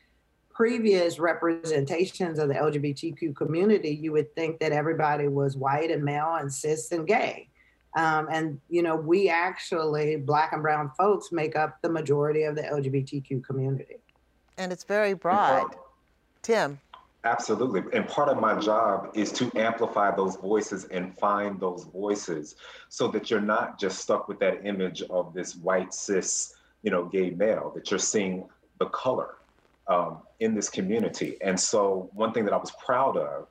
previous 0.53 1.19
representations 1.19 2.39
of 2.39 2.47
the 2.47 2.55
LGBTQ 2.55 3.35
community, 3.35 3.89
you 3.89 4.11
would 4.11 4.33
think 4.35 4.59
that 4.59 4.71
everybody 4.71 5.27
was 5.27 5.57
white 5.57 5.91
and 5.91 6.03
male 6.03 6.35
and 6.39 6.51
cis 6.51 6.91
and 6.91 7.07
gay. 7.07 7.49
Um, 7.95 8.27
and, 8.31 8.59
you 8.69 8.83
know, 8.83 8.95
we 8.95 9.29
actually, 9.29 10.15
Black 10.15 10.53
and 10.53 10.61
Brown 10.61 10.91
folks, 10.97 11.31
make 11.31 11.55
up 11.55 11.81
the 11.81 11.89
majority 11.89 12.43
of 12.43 12.55
the 12.55 12.61
LGBTQ 12.61 13.43
community. 13.43 13.97
And 14.57 14.71
it's 14.71 14.83
very 14.83 15.13
broad. 15.13 15.75
Tim. 16.41 16.79
Absolutely. 17.23 17.83
And 17.93 18.07
part 18.07 18.29
of 18.29 18.39
my 18.39 18.57
job 18.59 19.11
is 19.13 19.31
to 19.33 19.51
amplify 19.55 20.15
those 20.15 20.37
voices 20.37 20.85
and 20.85 21.15
find 21.19 21.59
those 21.59 21.83
voices 21.83 22.55
so 22.89 23.07
that 23.09 23.29
you're 23.29 23.41
not 23.41 23.79
just 23.79 23.99
stuck 23.99 24.27
with 24.27 24.39
that 24.39 24.65
image 24.65 25.03
of 25.03 25.33
this 25.33 25.55
white, 25.55 25.93
cis, 25.93 26.55
you 26.81 26.89
know, 26.89 27.05
gay 27.05 27.29
male, 27.29 27.71
that 27.75 27.91
you're 27.91 27.99
seeing 27.99 28.47
the 28.79 28.87
color 28.87 29.35
um, 29.91 30.21
in 30.39 30.55
this 30.55 30.69
community. 30.69 31.37
And 31.41 31.59
so, 31.59 32.09
one 32.13 32.31
thing 32.31 32.45
that 32.45 32.53
I 32.53 32.57
was 32.57 32.71
proud 32.83 33.17
of, 33.17 33.47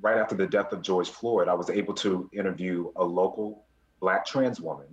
right 0.00 0.18
after 0.18 0.36
the 0.36 0.46
death 0.46 0.72
of 0.72 0.82
George 0.82 1.10
Floyd, 1.10 1.48
I 1.48 1.54
was 1.54 1.68
able 1.68 1.94
to 1.94 2.30
interview 2.32 2.92
a 2.96 3.04
local 3.04 3.64
Black 4.00 4.24
trans 4.24 4.60
woman 4.60 4.86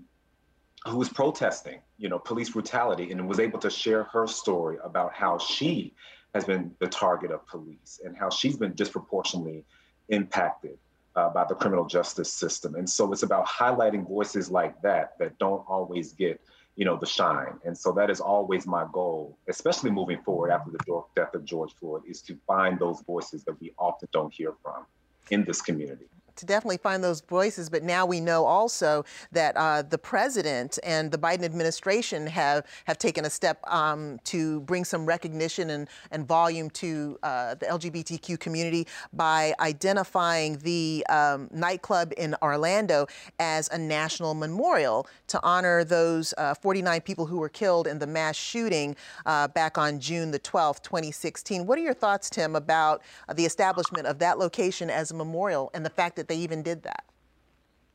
who 0.87 0.97
was 0.97 1.09
protesting, 1.09 1.79
you 1.97 2.09
know, 2.09 2.19
police 2.19 2.49
brutality, 2.49 3.11
and 3.11 3.27
was 3.27 3.39
able 3.39 3.59
to 3.59 3.69
share 3.69 4.03
her 4.05 4.25
story 4.27 4.77
about 4.83 5.13
how 5.13 5.37
she 5.37 5.93
has 6.33 6.45
been 6.45 6.71
the 6.79 6.87
target 6.87 7.31
of 7.31 7.45
police 7.47 7.99
and 8.03 8.15
how 8.17 8.29
she's 8.29 8.57
been 8.57 8.73
disproportionately 8.73 9.65
impacted 10.09 10.77
uh, 11.15 11.29
by 11.29 11.43
the 11.43 11.55
criminal 11.55 11.85
justice 11.85 12.31
system. 12.31 12.75
And 12.75 12.89
so 12.89 13.11
it's 13.11 13.23
about 13.23 13.45
highlighting 13.47 14.07
voices 14.07 14.49
like 14.49 14.79
that 14.81 15.17
that 15.19 15.37
don't 15.37 15.63
always 15.67 16.13
get 16.13 16.39
you 16.79 16.85
know, 16.85 16.97
the 16.97 17.05
shine. 17.05 17.59
And 17.65 17.77
so 17.77 17.91
that 17.91 18.09
is 18.09 18.21
always 18.21 18.65
my 18.65 18.85
goal, 18.93 19.37
especially 19.49 19.91
moving 19.91 20.21
forward 20.21 20.49
after 20.49 20.71
the 20.71 21.03
death 21.13 21.35
of 21.35 21.43
George 21.43 21.73
Floyd, 21.77 22.03
is 22.07 22.21
to 22.21 22.37
find 22.47 22.79
those 22.79 23.01
voices 23.01 23.43
that 23.43 23.59
we 23.59 23.73
often 23.77 24.07
don't 24.13 24.33
hear 24.33 24.53
from 24.63 24.85
in 25.29 25.43
this 25.43 25.61
community 25.61 26.05
to 26.39 26.45
definitely 26.45 26.77
find 26.77 27.03
those 27.03 27.21
voices. 27.21 27.69
But 27.69 27.83
now 27.83 28.05
we 28.05 28.19
know 28.19 28.45
also 28.45 29.05
that 29.31 29.55
uh, 29.55 29.83
the 29.83 29.97
president 29.97 30.79
and 30.83 31.11
the 31.11 31.17
Biden 31.17 31.43
administration 31.43 32.27
have 32.27 32.65
have 32.85 32.97
taken 32.97 33.25
a 33.25 33.29
step 33.29 33.59
um, 33.67 34.19
to 34.25 34.61
bring 34.61 34.85
some 34.85 35.05
recognition 35.05 35.69
and, 35.69 35.87
and 36.11 36.27
volume 36.27 36.69
to 36.71 37.17
uh, 37.23 37.55
the 37.55 37.65
LGBTQ 37.65 38.39
community 38.39 38.87
by 39.13 39.53
identifying 39.59 40.57
the 40.59 41.05
um, 41.09 41.49
nightclub 41.51 42.13
in 42.17 42.35
Orlando 42.41 43.07
as 43.39 43.69
a 43.69 43.77
national 43.77 44.33
memorial 44.33 45.07
to 45.27 45.39
honor 45.43 45.83
those 45.83 46.33
uh, 46.37 46.53
49 46.53 47.01
people 47.01 47.25
who 47.25 47.39
were 47.39 47.49
killed 47.49 47.87
in 47.87 47.99
the 47.99 48.07
mass 48.07 48.35
shooting 48.35 48.95
uh, 49.25 49.47
back 49.49 49.77
on 49.77 49.99
June 49.99 50.31
the 50.31 50.39
12th, 50.39 50.81
2016. 50.83 51.65
What 51.65 51.77
are 51.77 51.81
your 51.81 51.93
thoughts, 51.93 52.29
Tim, 52.29 52.55
about 52.55 53.01
the 53.35 53.45
establishment 53.45 54.07
of 54.07 54.19
that 54.19 54.39
location 54.39 54.89
as 54.89 55.11
a 55.11 55.13
memorial 55.13 55.69
and 55.73 55.85
the 55.85 55.89
fact 55.89 56.15
that 56.15 56.27
they 56.29 56.37
even 56.37 56.63
did 56.63 56.83
that? 56.83 57.03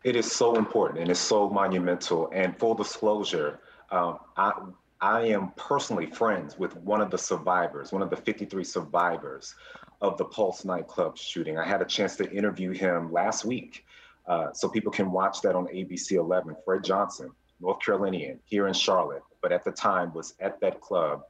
It 0.04 0.16
is 0.16 0.30
so 0.30 0.56
important 0.56 1.00
and 1.00 1.10
it's 1.10 1.18
so 1.18 1.48
monumental. 1.48 2.28
And 2.34 2.58
full 2.58 2.74
disclosure, 2.74 3.60
um, 3.90 4.18
I, 4.36 4.52
I 5.00 5.20
am 5.22 5.52
personally 5.56 6.06
friends 6.06 6.58
with 6.58 6.76
one 6.76 7.00
of 7.00 7.10
the 7.10 7.16
survivors, 7.16 7.90
one 7.90 8.02
of 8.02 8.10
the 8.10 8.16
53 8.16 8.62
survivors 8.62 9.54
of 10.02 10.18
the 10.18 10.26
Pulse 10.26 10.66
nightclub 10.66 11.16
shooting. 11.16 11.56
I 11.56 11.66
had 11.66 11.80
a 11.80 11.86
chance 11.86 12.16
to 12.16 12.30
interview 12.30 12.72
him 12.72 13.10
last 13.10 13.46
week. 13.46 13.86
Uh, 14.26 14.52
so 14.52 14.68
people 14.68 14.92
can 14.92 15.10
watch 15.10 15.40
that 15.42 15.54
on 15.54 15.66
ABC 15.66 16.12
11. 16.12 16.56
Fred 16.64 16.84
Johnson, 16.84 17.30
North 17.60 17.80
Carolinian, 17.80 18.40
here 18.44 18.66
in 18.66 18.74
Charlotte, 18.74 19.22
but 19.42 19.52
at 19.52 19.64
the 19.64 19.72
time 19.72 20.12
was 20.12 20.34
at 20.40 20.60
that 20.60 20.80
club 20.80 21.22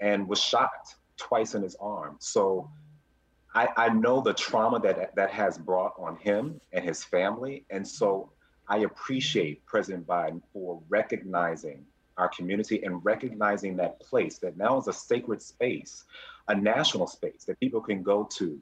and 0.00 0.28
was 0.28 0.40
shot 0.40 0.70
twice 1.16 1.54
in 1.54 1.62
his 1.62 1.76
arm. 1.80 2.16
So 2.20 2.70
I, 3.58 3.68
I 3.76 3.88
know 3.88 4.20
the 4.20 4.34
trauma 4.34 4.78
that 4.80 5.16
that 5.16 5.30
has 5.32 5.58
brought 5.58 5.94
on 5.98 6.14
him 6.16 6.60
and 6.72 6.84
his 6.84 7.02
family. 7.02 7.64
And 7.70 7.86
so 7.86 8.30
I 8.68 8.78
appreciate 8.78 9.66
President 9.66 10.06
Biden 10.06 10.40
for 10.52 10.80
recognizing 10.88 11.84
our 12.18 12.28
community 12.28 12.84
and 12.84 13.04
recognizing 13.04 13.76
that 13.78 13.98
place 13.98 14.38
that 14.38 14.56
now 14.56 14.78
is 14.78 14.86
a 14.86 14.92
sacred 14.92 15.42
space, 15.42 16.04
a 16.46 16.54
national 16.54 17.08
space 17.08 17.44
that 17.48 17.58
people 17.58 17.80
can 17.80 18.00
go 18.00 18.28
to 18.34 18.60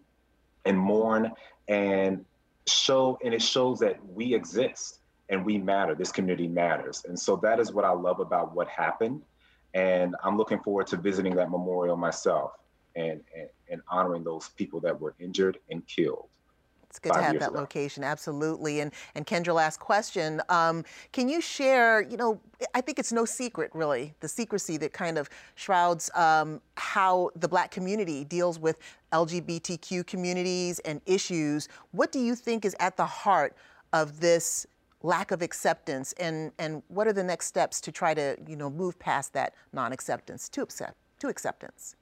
and 0.65 0.79
mourn 0.79 1.31
and 1.69 2.25
show, 2.67 3.19
and 3.23 3.35
it 3.35 3.43
shows 3.43 3.79
that 3.81 3.99
we 4.09 4.35
exist 4.35 5.01
and 5.29 5.45
we 5.45 5.59
matter. 5.59 5.95
This 5.95 6.11
community 6.11 6.49
matters. 6.49 7.05
And 7.07 7.19
so 7.19 7.37
that 7.37 7.61
is 7.61 7.71
what 7.71 7.85
I 7.85 7.93
love 7.93 8.21
about 8.21 8.55
what 8.55 8.67
happened. 8.69 9.21
And 9.75 10.17
I'm 10.25 10.39
looking 10.39 10.61
forward 10.61 10.87
to 10.87 10.97
visiting 10.97 11.37
that 11.37 11.51
memorial 11.51 11.99
myself 11.99 12.53
and, 12.97 13.21
and, 13.37 13.49
and 13.71 13.83
honoring 13.89 14.25
those 14.25 14.49
people 14.49 14.81
that 14.81 14.99
were 15.01 15.15
injured 15.21 15.59
and 15.71 15.87
killed. 15.87 16.29
It's 16.97 16.99
good 16.99 17.13
to 17.13 17.23
have 17.23 17.39
that 17.41 17.51
ago. 17.51 17.61
location, 17.61 18.03
absolutely. 18.03 18.81
And 18.81 18.91
and 19.15 19.27
Kendra, 19.27 19.55
last 19.55 19.81
question: 19.81 20.41
um, 20.49 20.83
Can 21.13 21.29
you 21.29 21.43
share? 21.43 22.01
You 22.01 22.17
know, 22.17 22.41
I 22.75 22.81
think 22.81 22.99
it's 22.99 23.13
no 23.13 23.27
secret, 23.27 23.71
really, 23.75 24.15
the 24.21 24.29
secrecy 24.29 24.79
that 24.79 24.95
kind 24.95 25.19
of 25.19 25.29
shrouds 25.57 26.11
um, 26.15 26.63
how 26.77 27.31
the 27.37 27.49
Black 27.49 27.71
community 27.71 28.25
deals 28.25 28.59
with 28.59 28.79
LGBTQ 29.13 30.07
communities 30.07 30.79
and 30.81 31.03
issues. 31.05 31.69
What 31.91 32.13
do 32.13 32.19
you 32.19 32.35
think 32.35 32.65
is 32.65 32.75
at 32.81 32.97
the 32.97 33.05
heart 33.05 33.55
of 33.93 34.21
this 34.21 34.67
lack 35.03 35.33
of 35.33 35.43
acceptance, 35.43 36.15
and 36.15 36.51
and 36.59 36.83
what 36.89 37.07
are 37.07 37.13
the 37.13 37.25
next 37.25 37.47
steps 37.47 37.79
to 37.83 37.93
try 37.93 38.15
to 38.15 38.39
you 38.49 38.57
know 38.57 38.71
move 38.71 38.99
past 38.99 39.35
that 39.35 39.55
non-acceptance 39.75 40.49
to 40.49 40.63
accept 40.63 40.97
to 41.19 41.29
acceptance? 41.29 41.95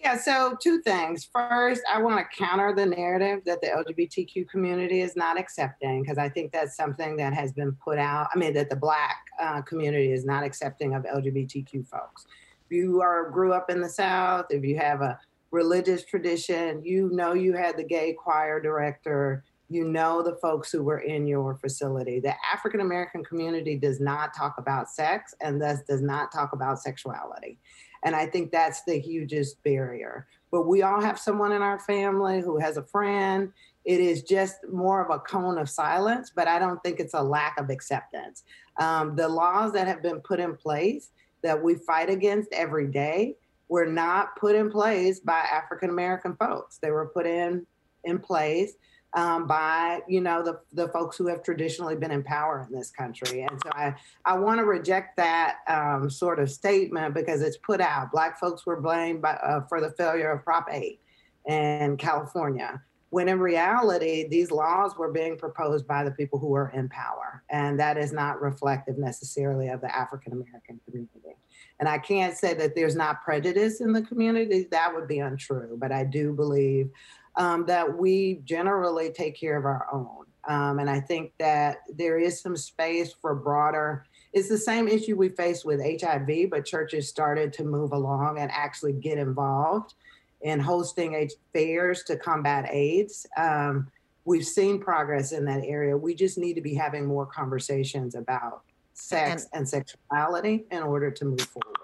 Yeah, 0.00 0.16
so 0.18 0.56
two 0.60 0.82
things. 0.82 1.28
First, 1.32 1.82
I 1.90 2.02
want 2.02 2.18
to 2.18 2.36
counter 2.36 2.74
the 2.74 2.84
narrative 2.84 3.40
that 3.46 3.60
the 3.60 3.68
LGBTQ 3.68 4.48
community 4.48 5.00
is 5.00 5.16
not 5.16 5.38
accepting, 5.38 6.02
because 6.02 6.18
I 6.18 6.28
think 6.28 6.52
that's 6.52 6.76
something 6.76 7.16
that 7.16 7.32
has 7.32 7.52
been 7.52 7.72
put 7.82 7.98
out. 7.98 8.28
I 8.34 8.38
mean, 8.38 8.52
that 8.54 8.68
the 8.68 8.76
Black 8.76 9.16
uh, 9.40 9.62
community 9.62 10.12
is 10.12 10.26
not 10.26 10.44
accepting 10.44 10.94
of 10.94 11.04
LGBTQ 11.04 11.88
folks. 11.88 12.26
If 12.66 12.76
you 12.76 13.00
are 13.00 13.30
grew 13.30 13.52
up 13.52 13.70
in 13.70 13.80
the 13.80 13.88
South, 13.88 14.46
if 14.50 14.64
you 14.64 14.76
have 14.78 15.00
a 15.00 15.18
religious 15.50 16.04
tradition, 16.04 16.84
you 16.84 17.08
know 17.12 17.32
you 17.32 17.54
had 17.54 17.76
the 17.76 17.84
gay 17.84 18.12
choir 18.12 18.60
director, 18.60 19.44
you 19.70 19.84
know 19.84 20.22
the 20.22 20.36
folks 20.36 20.70
who 20.70 20.82
were 20.82 21.00
in 21.00 21.26
your 21.26 21.54
facility. 21.56 22.20
The 22.20 22.34
African 22.52 22.80
American 22.80 23.24
community 23.24 23.76
does 23.76 24.00
not 24.00 24.34
talk 24.36 24.56
about 24.58 24.90
sex 24.90 25.34
and 25.40 25.60
thus 25.60 25.80
does 25.88 26.02
not 26.02 26.32
talk 26.32 26.52
about 26.52 26.80
sexuality. 26.80 27.58
And 28.04 28.14
I 28.14 28.26
think 28.26 28.52
that's 28.52 28.84
the 28.84 28.98
hugest 28.98 29.62
barrier. 29.62 30.26
But 30.50 30.68
we 30.68 30.82
all 30.82 31.00
have 31.00 31.18
someone 31.18 31.52
in 31.52 31.62
our 31.62 31.78
family 31.80 32.40
who 32.40 32.58
has 32.58 32.76
a 32.76 32.82
friend. 32.82 33.52
It 33.84 34.00
is 34.00 34.22
just 34.22 34.56
more 34.70 35.04
of 35.04 35.10
a 35.10 35.18
cone 35.18 35.58
of 35.58 35.68
silence, 35.68 36.30
but 36.34 36.46
I 36.46 36.58
don't 36.58 36.82
think 36.82 37.00
it's 37.00 37.14
a 37.14 37.22
lack 37.22 37.58
of 37.58 37.70
acceptance. 37.70 38.44
Um, 38.78 39.16
the 39.16 39.28
laws 39.28 39.72
that 39.72 39.86
have 39.86 40.02
been 40.02 40.20
put 40.20 40.40
in 40.40 40.54
place 40.54 41.10
that 41.42 41.62
we 41.62 41.74
fight 41.74 42.08
against 42.08 42.52
every 42.52 42.86
day 42.86 43.36
were 43.68 43.86
not 43.86 44.36
put 44.36 44.54
in 44.54 44.70
place 44.70 45.20
by 45.20 45.40
African 45.40 45.90
American 45.90 46.36
folks. 46.36 46.78
They 46.78 46.90
were 46.90 47.06
put 47.06 47.26
in 47.26 47.66
in 48.04 48.18
place 48.18 48.74
um, 49.14 49.46
by 49.46 50.00
you 50.08 50.20
know 50.20 50.42
the 50.42 50.60
the 50.72 50.88
folks 50.88 51.16
who 51.16 51.26
have 51.28 51.42
traditionally 51.42 51.96
been 51.96 52.10
in 52.10 52.22
power 52.22 52.66
in 52.68 52.76
this 52.76 52.90
country. 52.90 53.42
And 53.42 53.60
so 53.62 53.70
I 53.72 53.94
I 54.24 54.36
want 54.38 54.58
to 54.58 54.64
reject 54.64 55.16
that 55.16 55.58
um, 55.68 56.10
sort 56.10 56.40
of 56.40 56.50
statement 56.50 57.14
because 57.14 57.40
it's 57.40 57.56
put 57.56 57.80
out. 57.80 58.10
Black 58.12 58.38
folks 58.38 58.66
were 58.66 58.80
blamed 58.80 59.22
by, 59.22 59.34
uh, 59.34 59.66
for 59.68 59.80
the 59.80 59.90
failure 59.90 60.32
of 60.32 60.44
Prop 60.44 60.68
8 60.70 61.00
in 61.46 61.96
California. 61.96 62.82
When 63.10 63.28
in 63.28 63.38
reality, 63.38 64.26
these 64.26 64.50
laws 64.50 64.96
were 64.98 65.12
being 65.12 65.38
proposed 65.38 65.86
by 65.86 66.02
the 66.02 66.10
people 66.10 66.40
who 66.40 66.48
were 66.48 66.72
in 66.74 66.88
power. 66.88 67.44
And 67.48 67.78
that 67.78 67.96
is 67.96 68.12
not 68.12 68.42
reflective 68.42 68.98
necessarily 68.98 69.68
of 69.68 69.80
the 69.80 69.96
African 69.96 70.32
American 70.32 70.80
community. 70.84 71.36
And 71.78 71.88
I 71.88 71.98
can't 71.98 72.36
say 72.36 72.54
that 72.54 72.74
there's 72.74 72.96
not 72.96 73.22
prejudice 73.22 73.80
in 73.80 73.92
the 73.92 74.02
community, 74.02 74.66
that 74.70 74.92
would 74.92 75.06
be 75.06 75.20
untrue. 75.20 75.76
But 75.78 75.92
I 75.92 76.04
do 76.04 76.32
believe 76.32 76.90
um, 77.36 77.66
that 77.66 77.96
we 77.96 78.40
generally 78.44 79.10
take 79.10 79.38
care 79.38 79.56
of 79.56 79.64
our 79.64 79.86
own. 79.92 80.24
Um, 80.46 80.78
and 80.78 80.90
I 80.90 81.00
think 81.00 81.32
that 81.38 81.78
there 81.92 82.18
is 82.18 82.40
some 82.40 82.56
space 82.56 83.12
for 83.12 83.34
broader. 83.34 84.04
It's 84.32 84.48
the 84.48 84.58
same 84.58 84.88
issue 84.88 85.16
we 85.16 85.30
face 85.30 85.64
with 85.64 85.80
HIV, 85.80 86.50
but 86.50 86.66
churches 86.66 87.08
started 87.08 87.52
to 87.54 87.64
move 87.64 87.92
along 87.92 88.38
and 88.38 88.50
actually 88.50 88.92
get 88.92 89.18
involved 89.18 89.94
in 90.42 90.60
hosting 90.60 91.28
fairs 91.52 92.02
to 92.04 92.16
combat 92.16 92.68
AIDS. 92.70 93.26
Um, 93.38 93.90
we've 94.26 94.44
seen 94.44 94.78
progress 94.78 95.32
in 95.32 95.44
that 95.46 95.62
area. 95.64 95.96
We 95.96 96.14
just 96.14 96.36
need 96.36 96.54
to 96.54 96.60
be 96.60 96.74
having 96.74 97.06
more 97.06 97.24
conversations 97.24 98.14
about 98.14 98.62
sex 98.92 99.48
and, 99.52 99.60
and 99.60 99.68
sexuality 99.68 100.66
in 100.70 100.82
order 100.82 101.10
to 101.10 101.24
move 101.24 101.40
forward. 101.40 101.76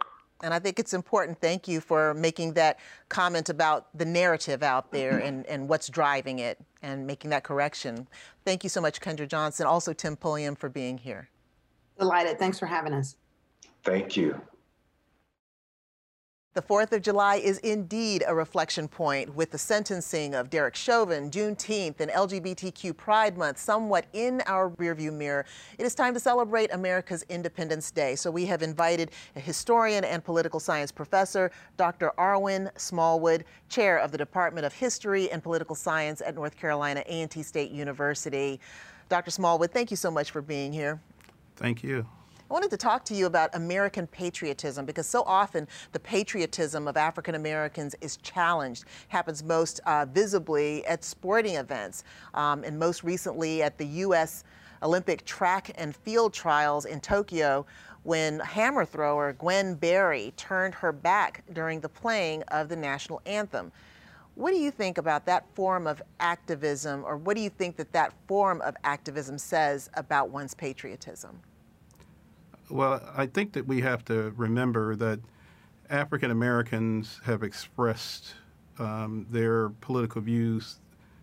And 0.43 0.55
I 0.55 0.59
think 0.59 0.79
it's 0.79 0.95
important. 0.95 1.41
Thank 1.41 1.69
you 1.69 1.81
for 1.81 2.15
making 2.15 2.55
that 2.55 2.79
comment 3.09 3.49
about 3.49 3.87
the 3.97 4.05
narrative 4.05 4.63
out 4.63 4.91
there 4.91 5.19
and, 5.19 5.47
and 5.49 5.69
what's 5.69 5.89
driving 5.89 6.39
it 6.39 6.59
and 6.83 7.07
making 7.07 7.31
that 7.31 7.45
correction. 7.45 8.09
Thank 8.45 8.65
you 8.65 8.71
so 8.71 8.81
much, 8.81 9.01
Kendra 9.01 9.29
Johnson. 9.29 9.67
Also, 9.67 9.93
Tim 9.93 10.17
Pulliam, 10.17 10.55
for 10.55 10.69
being 10.69 10.99
here. 10.99 11.29
Delighted. 11.99 12.39
Thanks 12.39 12.59
for 12.59 12.67
having 12.67 12.95
us. 12.95 13.17
Thank 13.85 14.17
you. 14.17 14.41
The 16.53 16.63
4th 16.63 16.91
of 16.91 17.03
July 17.03 17.37
is 17.37 17.59
indeed 17.59 18.25
a 18.27 18.35
reflection 18.35 18.89
point 18.89 19.37
with 19.37 19.53
the 19.53 19.59
sentencing 19.59 20.35
of 20.35 20.51
Derek 20.51 20.75
Chauvin, 20.75 21.31
Juneteenth, 21.31 22.01
and 22.01 22.11
LGBTQ 22.11 22.97
Pride 22.97 23.39
Month 23.39 23.59
somewhat 23.59 24.07
in 24.15 24.43
our 24.47 24.71
rearview 24.71 25.13
mirror. 25.13 25.47
It 25.79 25.87
is 25.87 25.95
time 25.95 26.13
to 26.13 26.19
celebrate 26.19 26.75
America's 26.75 27.25
Independence 27.29 27.93
Day. 27.93 28.17
So 28.17 28.33
we 28.33 28.47
have 28.47 28.63
invited 28.63 29.13
a 29.37 29.41
historian 29.41 30.03
and 30.03 30.25
political 30.25 30.59
science 30.59 30.91
professor, 30.91 31.53
Dr. 31.77 32.11
Arwin 32.19 32.77
Smallwood, 32.77 33.45
chair 33.69 33.99
of 33.99 34.11
the 34.11 34.19
Department 34.19 34.67
of 34.67 34.73
History 34.73 35.31
and 35.31 35.45
Political 35.45 35.77
Science 35.77 36.21
at 36.21 36.35
North 36.35 36.57
Carolina 36.57 37.05
A&T 37.07 37.45
State 37.45 37.71
University. 37.71 38.59
Dr. 39.09 39.31
Smallwood, 39.31 39.71
thank 39.71 39.93
you 39.93 39.97
so 39.97 40.11
much 40.11 40.33
for 40.33 40.43
being 40.43 40.73
here. 40.73 41.01
Thank 41.55 41.85
you. 41.85 42.09
I 42.51 42.53
wanted 42.53 42.71
to 42.71 42.77
talk 42.79 43.05
to 43.05 43.15
you 43.15 43.27
about 43.27 43.55
American 43.55 44.09
patriotism 44.09 44.85
because 44.85 45.07
so 45.07 45.23
often 45.23 45.69
the 45.93 46.01
patriotism 46.01 46.89
of 46.89 46.97
African 46.97 47.37
Americans 47.37 47.95
is 48.01 48.17
challenged, 48.17 48.87
happens 49.07 49.45
most 49.45 49.79
uh, 49.87 50.05
visibly 50.07 50.85
at 50.87 51.05
sporting 51.05 51.55
events, 51.55 52.03
um, 52.35 52.65
and 52.65 52.77
most 52.77 53.05
recently 53.05 53.63
at 53.63 53.79
the 53.79 53.87
U.S. 53.87 54.43
Olympic 54.83 55.25
track 55.25 55.71
and 55.77 55.95
field 55.95 56.35
trials 56.35 56.87
in 56.87 57.01
Tokyo 57.01 57.67
when 58.03 58.41
hammer 58.41 58.85
thrower 58.85 59.33
Gwen 59.35 59.77
Berry 59.77 60.33
turned 60.37 60.75
her 60.75 60.91
back 60.91 61.45
during 61.53 61.79
the 61.79 61.89
playing 61.89 62.43
of 62.49 62.69
the 62.69 62.75
national 62.75 63.23
anthem. 63.27 63.71
What 64.35 64.51
do 64.51 64.57
you 64.57 64.73
think 64.73 64.99
about 64.99 65.25
that 65.27 65.47
form 65.55 65.87
of 65.87 66.03
activism, 66.19 67.05
or 67.05 67.17
what 67.17 67.37
do 67.37 67.45
you 67.45 67.51
think 67.51 67.77
that 67.77 67.93
that 67.93 68.13
form 68.27 68.61
of 68.63 68.75
activism 68.83 69.39
says 69.39 69.89
about 69.95 70.31
one's 70.31 70.55
patriotism? 70.55 71.39
Well, 72.71 73.03
I 73.17 73.27
think 73.27 73.53
that 73.55 73.67
we 73.67 73.81
have 73.81 74.05
to 74.07 74.33
remember 74.37 74.95
that 74.97 75.19
African 75.89 76.31
Americans 76.31 77.21
have 77.25 77.43
expressed 77.43 78.35
um, 78.79 79.27
their 79.29 79.71
political 79.81 80.21
views, 80.21 80.79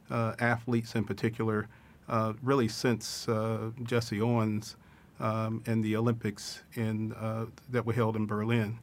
uh, 0.09 0.33
athletes 0.39 0.95
in 0.95 1.05
particular, 1.05 1.69
uh, 2.09 2.33
really 2.43 2.67
since 2.67 3.29
uh, 3.29 3.71
Jesse 3.83 4.21
Owens 4.21 4.75
um, 5.21 5.63
and 5.65 5.83
the 5.83 5.95
Olympics 5.95 6.63
in, 6.73 7.13
uh, 7.13 7.45
that 7.69 7.85
were 7.85 7.93
held 7.93 8.17
in 8.17 8.25
Berlin. 8.25 8.77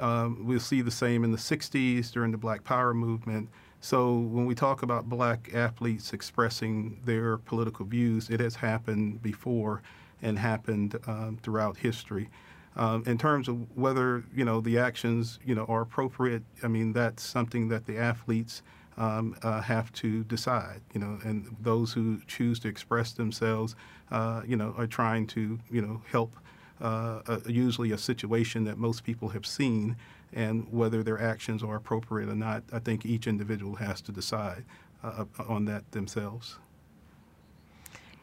Um, 0.00 0.44
we'll 0.44 0.58
see 0.58 0.82
the 0.82 0.90
same 0.90 1.22
in 1.22 1.30
the 1.30 1.38
60s 1.38 2.10
during 2.10 2.32
the 2.32 2.38
Black 2.38 2.64
Power 2.64 2.92
movement. 2.92 3.48
So 3.80 4.16
when 4.16 4.46
we 4.46 4.56
talk 4.56 4.82
about 4.82 5.08
black 5.08 5.50
athletes 5.54 6.12
expressing 6.12 7.00
their 7.04 7.38
political 7.38 7.86
views, 7.86 8.30
it 8.30 8.40
has 8.40 8.56
happened 8.56 9.22
before 9.22 9.82
and 10.24 10.38
happened 10.38 10.98
um, 11.06 11.38
throughout 11.42 11.76
history. 11.76 12.28
Um, 12.76 13.04
in 13.06 13.18
terms 13.18 13.46
of 13.46 13.76
whether 13.76 14.24
you 14.34 14.44
know 14.44 14.60
the 14.60 14.78
actions 14.78 15.38
you 15.44 15.54
know 15.54 15.64
are 15.66 15.82
appropriate, 15.82 16.42
I 16.64 16.68
mean 16.68 16.92
that's 16.92 17.22
something 17.22 17.68
that 17.68 17.86
the 17.86 17.98
athletes 17.98 18.62
um, 18.96 19.36
uh, 19.42 19.60
have 19.60 19.92
to 19.92 20.24
decide. 20.24 20.80
You 20.92 21.00
know, 21.00 21.18
and 21.22 21.56
those 21.60 21.92
who 21.92 22.20
choose 22.26 22.58
to 22.60 22.68
express 22.68 23.12
themselves, 23.12 23.76
uh, 24.10 24.42
you 24.44 24.56
know, 24.56 24.74
are 24.76 24.88
trying 24.88 25.28
to 25.28 25.60
you 25.70 25.82
know 25.82 26.02
help. 26.10 26.34
Uh, 26.80 27.20
uh 27.28 27.38
usually 27.46 27.92
a 27.92 27.98
situation 27.98 28.64
that 28.64 28.76
most 28.76 29.04
people 29.04 29.28
have 29.28 29.46
seen, 29.46 29.96
and 30.32 30.66
whether 30.72 31.04
their 31.04 31.20
actions 31.20 31.62
are 31.62 31.76
appropriate 31.76 32.28
or 32.28 32.34
not, 32.34 32.64
I 32.72 32.80
think 32.80 33.06
each 33.06 33.28
individual 33.28 33.76
has 33.76 34.00
to 34.02 34.12
decide 34.12 34.64
uh, 35.04 35.26
on 35.48 35.66
that 35.66 35.92
themselves. 35.92 36.58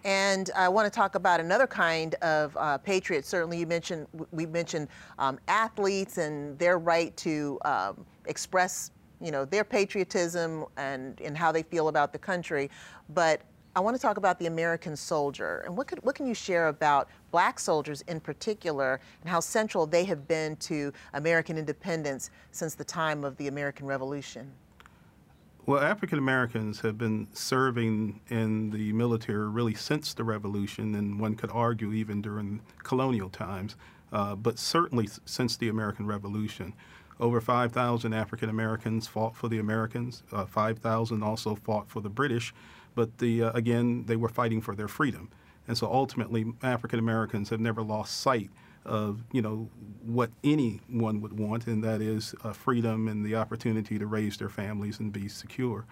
And 0.04 0.50
I 0.56 0.68
want 0.68 0.92
to 0.92 0.96
talk 0.96 1.16
about 1.16 1.40
another 1.40 1.68
kind 1.68 2.16
of 2.16 2.56
uh, 2.58 2.78
patriot. 2.80 3.26
Certainly, 3.26 3.60
you 3.60 3.68
mentioned 3.68 4.08
we 4.32 4.46
mentioned 4.46 4.88
um, 5.20 5.40
athletes 5.48 6.18
and 6.18 6.58
their 6.58 6.80
right 6.80 7.16
to 7.18 7.60
um, 7.66 8.06
express, 8.26 8.92
you 9.20 9.32
know, 9.32 9.46
their 9.46 9.64
patriotism 9.64 10.66
and 10.78 11.20
and 11.22 11.38
how 11.38 11.52
they 11.52 11.64
feel 11.64 11.88
about 11.88 12.14
the 12.14 12.20
country. 12.20 12.70
But 13.10 13.42
I 13.74 13.80
want 13.80 13.96
to 13.96 14.02
talk 14.02 14.18
about 14.18 14.38
the 14.38 14.48
American 14.48 14.98
soldier 14.98 15.64
and 15.66 15.78
what 15.78 15.88
could, 15.88 16.04
what 16.04 16.14
can 16.14 16.28
you 16.28 16.34
share 16.34 16.68
about 16.68 17.08
black 17.32 17.58
soldiers 17.58 18.02
in 18.02 18.20
particular 18.20 19.00
and 19.22 19.30
how 19.30 19.40
central 19.40 19.86
they 19.86 20.04
have 20.04 20.28
been 20.28 20.58
to 20.58 20.92
American 21.14 21.58
independence 21.58 22.32
since 22.52 22.76
the 22.76 22.84
time 22.84 23.24
of 23.24 23.38
the 23.38 23.48
American 23.48 23.86
Revolution? 23.86 24.52
Well, 25.68 25.80
African 25.80 26.18
Americans 26.18 26.80
have 26.80 26.98
been 26.98 27.28
serving 27.34 28.20
in 28.30 28.72
the 28.72 28.94
military 28.94 29.48
really 29.48 29.76
since 29.76 30.12
the 30.16 30.24
Revolution, 30.24 30.96
and 30.96 31.20
one 31.20 31.36
could 31.36 31.52
argue 31.52 31.94
even 31.94 32.20
during 32.20 32.62
colonial 32.82 33.30
times, 33.30 33.76
uh, 34.12 34.36
but 34.36 34.58
certainly 34.58 35.08
since 35.26 35.56
the 35.58 35.70
American 35.70 36.08
Revolution. 36.08 36.74
Over 37.20 37.40
5,000 37.40 38.12
African 38.12 38.50
Americans 38.50 39.06
fought 39.06 39.36
for 39.36 39.50
the 39.50 39.60
Americans, 39.60 40.24
uh, 40.32 40.48
5,000 40.48 41.22
also 41.22 41.54
fought 41.54 41.92
for 41.92 42.02
the 42.02 42.10
British, 42.10 42.56
but 42.96 43.20
the, 43.20 43.44
uh, 43.44 43.52
again, 43.52 44.06
they 44.08 44.16
were 44.16 44.30
fighting 44.30 44.62
for 44.62 44.76
their 44.76 44.88
freedom. 44.88 45.30
And 45.68 45.78
so 45.78 45.86
ultimately, 45.86 46.44
African 46.64 46.98
Americans 46.98 47.50
have 47.50 47.60
never 47.60 47.84
lost 47.84 48.20
sight 48.20 48.50
of 48.86 49.24
you 49.32 49.42
know 49.42 49.70
what 50.04 50.32
anyone 50.44 51.22
would 51.22 51.38
want, 51.38 51.68
and 51.68 51.84
that 51.84 52.02
is 52.02 52.34
uh, 52.44 52.54
freedom 52.54 53.08
and 53.08 53.26
the 53.26 53.36
opportunity 53.36 54.00
to 54.00 54.08
raise 54.08 54.38
their 54.38 54.50
families 54.50 55.00
and 55.00 55.12
be 55.14 55.28
secure. 55.28 55.86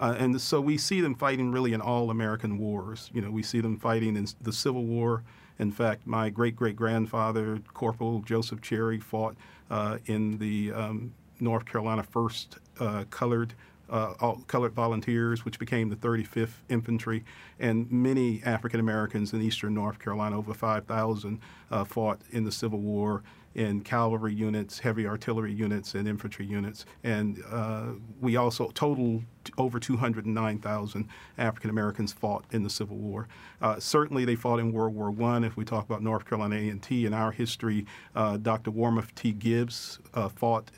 Uh, 0.00 0.14
and 0.18 0.40
so 0.40 0.60
we 0.60 0.76
see 0.76 1.00
them 1.00 1.14
fighting 1.14 1.52
really 1.52 1.72
in 1.72 1.80
all 1.80 2.10
American 2.10 2.58
wars. 2.58 3.10
You 3.14 3.22
know, 3.22 3.30
we 3.30 3.42
see 3.42 3.60
them 3.60 3.78
fighting 3.78 4.16
in 4.16 4.26
the 4.42 4.52
Civil 4.52 4.84
War. 4.84 5.22
In 5.58 5.70
fact, 5.70 6.06
my 6.06 6.30
great 6.30 6.56
great 6.56 6.76
grandfather, 6.76 7.60
Corporal 7.72 8.20
Joseph 8.22 8.60
Cherry, 8.60 8.98
fought 8.98 9.36
uh, 9.70 9.98
in 10.06 10.38
the 10.38 10.72
um, 10.72 11.14
North 11.40 11.64
Carolina 11.64 12.02
First 12.02 12.58
uh, 12.80 13.04
Colored 13.10 13.54
uh, 13.90 14.34
colored 14.46 14.72
volunteers, 14.72 15.44
which 15.44 15.58
became 15.58 15.88
the 15.88 15.96
35th 15.96 16.62
Infantry, 16.68 17.24
and 17.58 17.90
many 17.90 18.42
African 18.44 18.80
Americans 18.80 19.32
in 19.32 19.42
eastern 19.42 19.74
North 19.74 19.98
Carolina, 19.98 20.38
over 20.38 20.54
5,000, 20.54 21.40
uh, 21.70 21.84
fought 21.84 22.20
in 22.30 22.44
the 22.44 22.52
Civil 22.52 22.80
War. 22.80 23.22
in 23.54 23.80
cavalry 23.80 24.34
units, 24.34 24.80
heavy 24.80 25.06
artillery 25.06 25.52
units, 25.52 25.94
and 25.94 26.08
infantry 26.08 26.44
units. 26.44 26.84
And 27.04 27.40
uh, 27.48 27.90
we 28.20 28.34
also 28.34 28.70
total 28.74 29.22
over 29.58 29.78
209,000 29.78 31.08
African 31.38 31.70
Americans 31.70 32.12
fought 32.12 32.44
in 32.50 32.64
the 32.64 32.70
Civil 32.70 32.96
War. 32.96 33.28
Uh, 33.62 33.78
certainly, 33.78 34.24
they 34.24 34.34
fought 34.34 34.58
in 34.58 34.72
World 34.72 34.96
War 34.96 35.14
I. 35.30 35.46
If 35.46 35.56
we 35.56 35.64
talk 35.64 35.84
about 35.84 36.02
North 36.02 36.24
Carolina 36.28 36.56
A&T 36.56 37.06
in 37.06 37.14
our 37.14 37.30
history, 37.30 37.86
uh, 38.16 38.38
Dr. 38.38 38.72
Warmoth 38.72 39.14
T. 39.14 39.30
Gibbs 39.30 40.00
uh, 40.14 40.28
fought. 40.28 40.72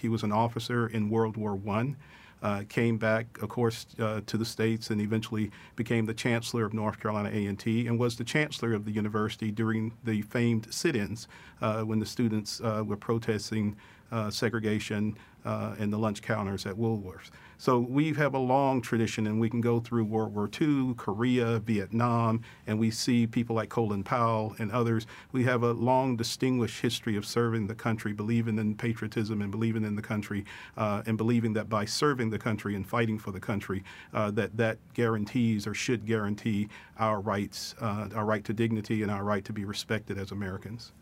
He 0.00 0.08
was 0.08 0.24
an 0.24 0.32
officer 0.32 0.88
in 0.88 1.10
World 1.10 1.36
War 1.36 1.56
I. 1.68 1.94
Uh, 2.40 2.62
came 2.68 2.98
back, 2.98 3.42
of 3.42 3.48
course, 3.48 3.86
uh, 3.98 4.20
to 4.26 4.36
the 4.36 4.44
states 4.44 4.90
and 4.90 5.00
eventually 5.00 5.50
became 5.74 6.06
the 6.06 6.14
chancellor 6.14 6.64
of 6.64 6.72
North 6.72 7.00
Carolina 7.00 7.30
A&T 7.30 7.86
and 7.88 7.98
was 7.98 8.16
the 8.16 8.24
chancellor 8.24 8.74
of 8.74 8.84
the 8.84 8.92
university 8.92 9.50
during 9.50 9.92
the 10.04 10.22
famed 10.22 10.72
sit-ins 10.72 11.26
uh, 11.60 11.82
when 11.82 11.98
the 11.98 12.06
students 12.06 12.60
uh, 12.60 12.84
were 12.86 12.96
protesting 12.96 13.76
uh, 14.12 14.30
segregation 14.30 15.16
uh, 15.44 15.74
and 15.78 15.92
the 15.92 15.98
lunch 15.98 16.22
counters 16.22 16.66
at 16.66 16.74
Woolworths. 16.74 17.30
So 17.60 17.80
we 17.80 18.12
have 18.12 18.34
a 18.34 18.38
long 18.38 18.80
tradition, 18.80 19.26
and 19.26 19.40
we 19.40 19.50
can 19.50 19.60
go 19.60 19.80
through 19.80 20.04
World 20.04 20.32
War 20.32 20.48
II, 20.60 20.94
Korea, 20.96 21.58
Vietnam, 21.58 22.42
and 22.68 22.78
we 22.78 22.92
see 22.92 23.26
people 23.26 23.56
like 23.56 23.68
Colin 23.68 24.04
Powell 24.04 24.54
and 24.60 24.70
others. 24.70 25.08
We 25.32 25.42
have 25.44 25.64
a 25.64 25.72
long, 25.72 26.16
distinguished 26.16 26.80
history 26.80 27.16
of 27.16 27.26
serving 27.26 27.66
the 27.66 27.74
country, 27.74 28.12
believing 28.12 28.58
in 28.58 28.76
patriotism 28.76 29.42
and 29.42 29.50
believing 29.50 29.82
in 29.82 29.96
the 29.96 30.02
country, 30.02 30.44
uh, 30.76 31.02
and 31.06 31.18
believing 31.18 31.52
that 31.54 31.68
by 31.68 31.84
serving 31.84 32.30
the 32.30 32.38
country 32.38 32.76
and 32.76 32.86
fighting 32.86 33.18
for 33.18 33.32
the 33.32 33.40
country, 33.40 33.82
uh, 34.14 34.30
that 34.30 34.56
that 34.56 34.78
guarantees 34.94 35.66
or 35.66 35.74
should 35.74 36.06
guarantee 36.06 36.68
our 37.00 37.20
rights, 37.20 37.74
uh, 37.80 38.08
our 38.14 38.24
right 38.24 38.44
to 38.44 38.52
dignity, 38.52 39.02
and 39.02 39.10
our 39.10 39.24
right 39.24 39.44
to 39.44 39.52
be 39.52 39.64
respected 39.64 40.16
as 40.16 40.30
Americans. 40.30 40.92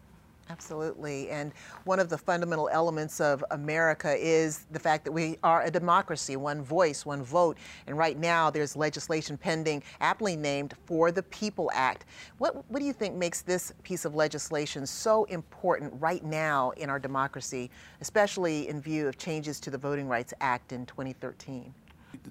Absolutely. 0.49 1.29
And 1.31 1.53
one 1.85 1.99
of 1.99 2.09
the 2.09 2.17
fundamental 2.17 2.69
elements 2.71 3.21
of 3.21 3.45
America 3.51 4.15
is 4.17 4.67
the 4.71 4.79
fact 4.79 5.05
that 5.05 5.13
we 5.13 5.39
are 5.43 5.63
a 5.63 5.71
democracy, 5.71 6.37
one 6.37 6.63
voice, 6.63 7.05
one 7.05 7.23
vote. 7.23 7.59
And 7.87 7.99
right 7.99 8.17
now 8.17 8.51
there's 8.51 8.77
legislation 8.77 9.37
pending, 9.37 9.83
aptly 10.01 10.37
named 10.37 10.75
For 10.85 11.11
the 11.11 11.25
People 11.25 11.71
Act. 11.75 12.05
What, 12.39 12.69
what 12.71 12.79
do 12.79 12.87
you 12.87 12.93
think 12.93 13.17
makes 13.17 13.43
this 13.43 13.73
piece 13.83 14.05
of 14.05 14.15
legislation 14.15 14.87
so 14.87 15.25
important 15.25 15.93
right 15.99 16.25
now 16.25 16.71
in 16.77 16.91
our 16.91 17.01
democracy, 17.01 17.71
especially 18.01 18.69
in 18.69 18.81
view 18.81 19.09
of 19.09 19.19
changes 19.19 19.59
to 19.61 19.71
the 19.71 19.79
Voting 19.79 20.07
Rights 20.07 20.33
Act 20.41 20.73
in 20.73 20.87
2013? 20.87 21.75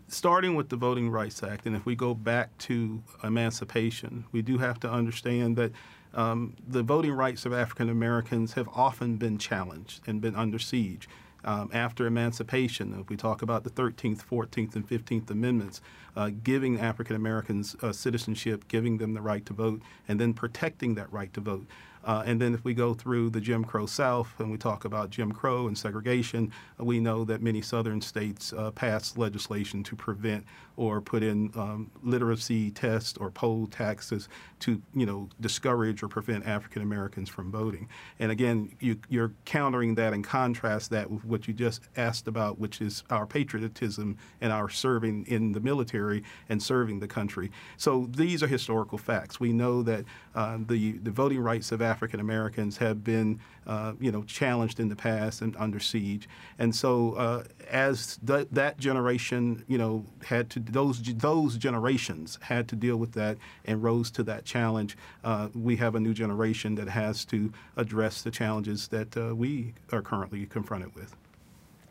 starting 0.08 0.56
with 0.56 0.67
the 0.69 0.75
Voting 0.75 1.10
Rights 1.10 1.41
Act, 1.43 1.65
and 1.65 1.75
if 1.75 1.86
we 1.86 1.95
go 1.95 2.13
back 2.13 2.56
to 2.60 3.01
emancipation, 3.23 4.25
we 4.32 4.41
do 4.41 4.58
have 4.58 4.80
to 4.82 4.89
understand 4.91 5.56
that 5.58 5.71
um, 6.15 6.56
the 6.65 6.82
voting 6.82 7.12
rights 7.12 7.45
of 7.45 7.54
African 7.54 7.89
Americans 7.89 8.54
have 8.54 8.67
often 8.73 9.17
been 9.17 9.38
challenged 9.38 10.01
and 10.08 10.21
been 10.21 10.36
under 10.36 10.58
siege. 10.58 11.08
Um, 11.43 11.69
after 11.71 12.08
emancipation, 12.08 12.97
if 12.99 13.08
we 13.08 13.15
talk 13.15 13.43
about 13.43 13.63
the 13.63 13.69
13th, 13.69 14.25
14th, 14.25 14.75
and 14.75 14.89
15th 14.89 15.30
Amendments, 15.30 15.80
uh, 16.15 16.32
giving 16.43 16.80
African 16.80 17.15
Americans 17.15 17.75
uh, 17.84 17.91
citizenship, 17.91 18.67
giving 18.67 18.97
them 18.97 19.13
the 19.13 19.21
right 19.21 19.45
to 19.45 19.54
vote, 19.54 19.84
and 20.08 20.19
then 20.19 20.34
protecting 20.34 20.95
that 20.95 21.12
right 21.13 21.32
to 21.36 21.41
vote. 21.41 21.67
Uh, 22.05 22.21
and 22.25 22.39
then 22.39 22.53
if 22.53 22.63
we 22.63 22.73
go 22.73 22.93
through 22.93 23.31
the 23.31 23.41
Jim 23.41 23.65
Crow 23.65 23.87
South 23.87 24.31
and 24.39 24.51
we 24.51 24.57
talk 24.57 24.85
about 24.85 25.09
Jim 25.09 25.31
Crow 25.31 25.67
and 25.67 25.75
segregation, 25.77 26.51
uh, 26.79 26.85
we 26.85 26.99
know 26.99 27.25
that 27.25 27.41
many 27.41 27.61
southern 27.61 27.99
states 27.99 28.53
uh, 28.53 28.69
passed 28.71 29.17
legislation 29.17 29.83
to 29.83 29.95
prevent 29.95 30.45
or 30.77 31.01
put 31.01 31.23
in 31.23 31.51
um, 31.55 31.89
literacy 32.03 32.69
tests 32.69 33.17
or 33.17 33.31
poll 33.31 33.65
taxes 33.65 34.29
to, 34.59 34.81
you 34.93 35.05
know, 35.05 35.29
discourage 35.41 36.03
or 36.03 36.07
prevent 36.07 36.45
African 36.45 36.81
Americans 36.81 37.27
from 37.29 37.51
voting. 37.51 37.87
And 38.19 38.31
again, 38.31 38.75
you, 38.79 38.99
you're 39.09 39.31
countering 39.45 39.95
that 39.95 40.13
and 40.13 40.23
contrast 40.23 40.91
that 40.91 41.09
with 41.09 41.25
what 41.25 41.47
you 41.47 41.53
just 41.53 41.87
asked 41.97 42.27
about, 42.27 42.59
which 42.59 42.81
is 42.81 43.03
our 43.09 43.25
patriotism 43.25 44.17
and 44.41 44.51
our 44.51 44.69
serving 44.69 45.25
in 45.27 45.53
the 45.53 45.59
military 45.59 46.23
and 46.49 46.61
serving 46.61 46.99
the 46.99 47.07
country. 47.07 47.51
So 47.77 48.07
these 48.11 48.43
are 48.43 48.47
historical 48.47 48.97
facts. 48.97 49.39
We 49.39 49.53
know 49.53 49.81
that 49.83 50.05
uh, 50.35 50.59
the, 50.67 50.93
the 50.93 51.11
voting 51.11 51.39
rights 51.39 51.71
of 51.71 51.81
African 51.81 51.94
Americans 52.03 52.77
have 52.77 53.03
been, 53.03 53.39
uh, 53.65 53.93
you 53.99 54.12
know, 54.12 54.23
challenged 54.23 54.79
in 54.79 54.89
the 54.89 54.95
past 54.95 55.41
and 55.41 55.55
under 55.58 55.79
siege. 55.79 56.27
And 56.60 56.75
so 56.75 57.13
uh, 57.13 57.43
as 57.69 58.19
th- 58.25 58.47
that 58.51 58.77
generation, 58.77 59.63
you 59.67 59.77
know, 59.77 60.05
had 60.23 60.49
to 60.51 60.60
those 60.60 61.01
those 61.01 61.58
generations 61.58 62.38
had 62.41 62.67
to 62.69 62.75
deal 62.75 62.97
with 62.97 63.13
that 63.13 63.38
and 63.65 63.81
rose 63.84 64.12
to 64.12 64.23
that 64.23 64.45
challenge. 64.45 64.97
Uh, 65.23 65.49
we 65.53 65.75
have 65.77 65.95
a 65.95 65.99
new 65.99 66.13
generation 66.13 66.75
that 66.75 66.89
has 66.89 67.25
to 67.25 67.51
address 67.77 68.21
the 68.21 68.31
challenges 68.31 68.88
that 68.89 69.15
uh, 69.17 69.36
we 69.36 69.73
are 69.91 70.01
currently 70.01 70.45
confronted 70.45 70.93
with. 70.95 71.15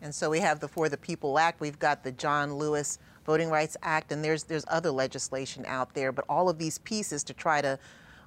And 0.02 0.14
so 0.14 0.28
we 0.28 0.40
have 0.40 0.60
the 0.60 0.68
For 0.68 0.88
the 0.88 0.98
People 0.98 1.38
Act. 1.38 1.60
We've 1.60 1.78
got 1.78 2.04
the 2.04 2.12
John 2.12 2.54
Lewis 2.54 2.98
Voting 3.24 3.48
Rights 3.48 3.76
Act, 3.82 4.12
and 4.12 4.22
there's 4.22 4.44
there's 4.44 4.64
other 4.68 4.90
legislation 4.90 5.64
out 5.66 5.94
there. 5.94 6.12
But 6.12 6.26
all 6.28 6.48
of 6.50 6.58
these 6.58 6.78
pieces 6.78 7.24
to 7.24 7.32
try 7.32 7.62
to 7.62 7.78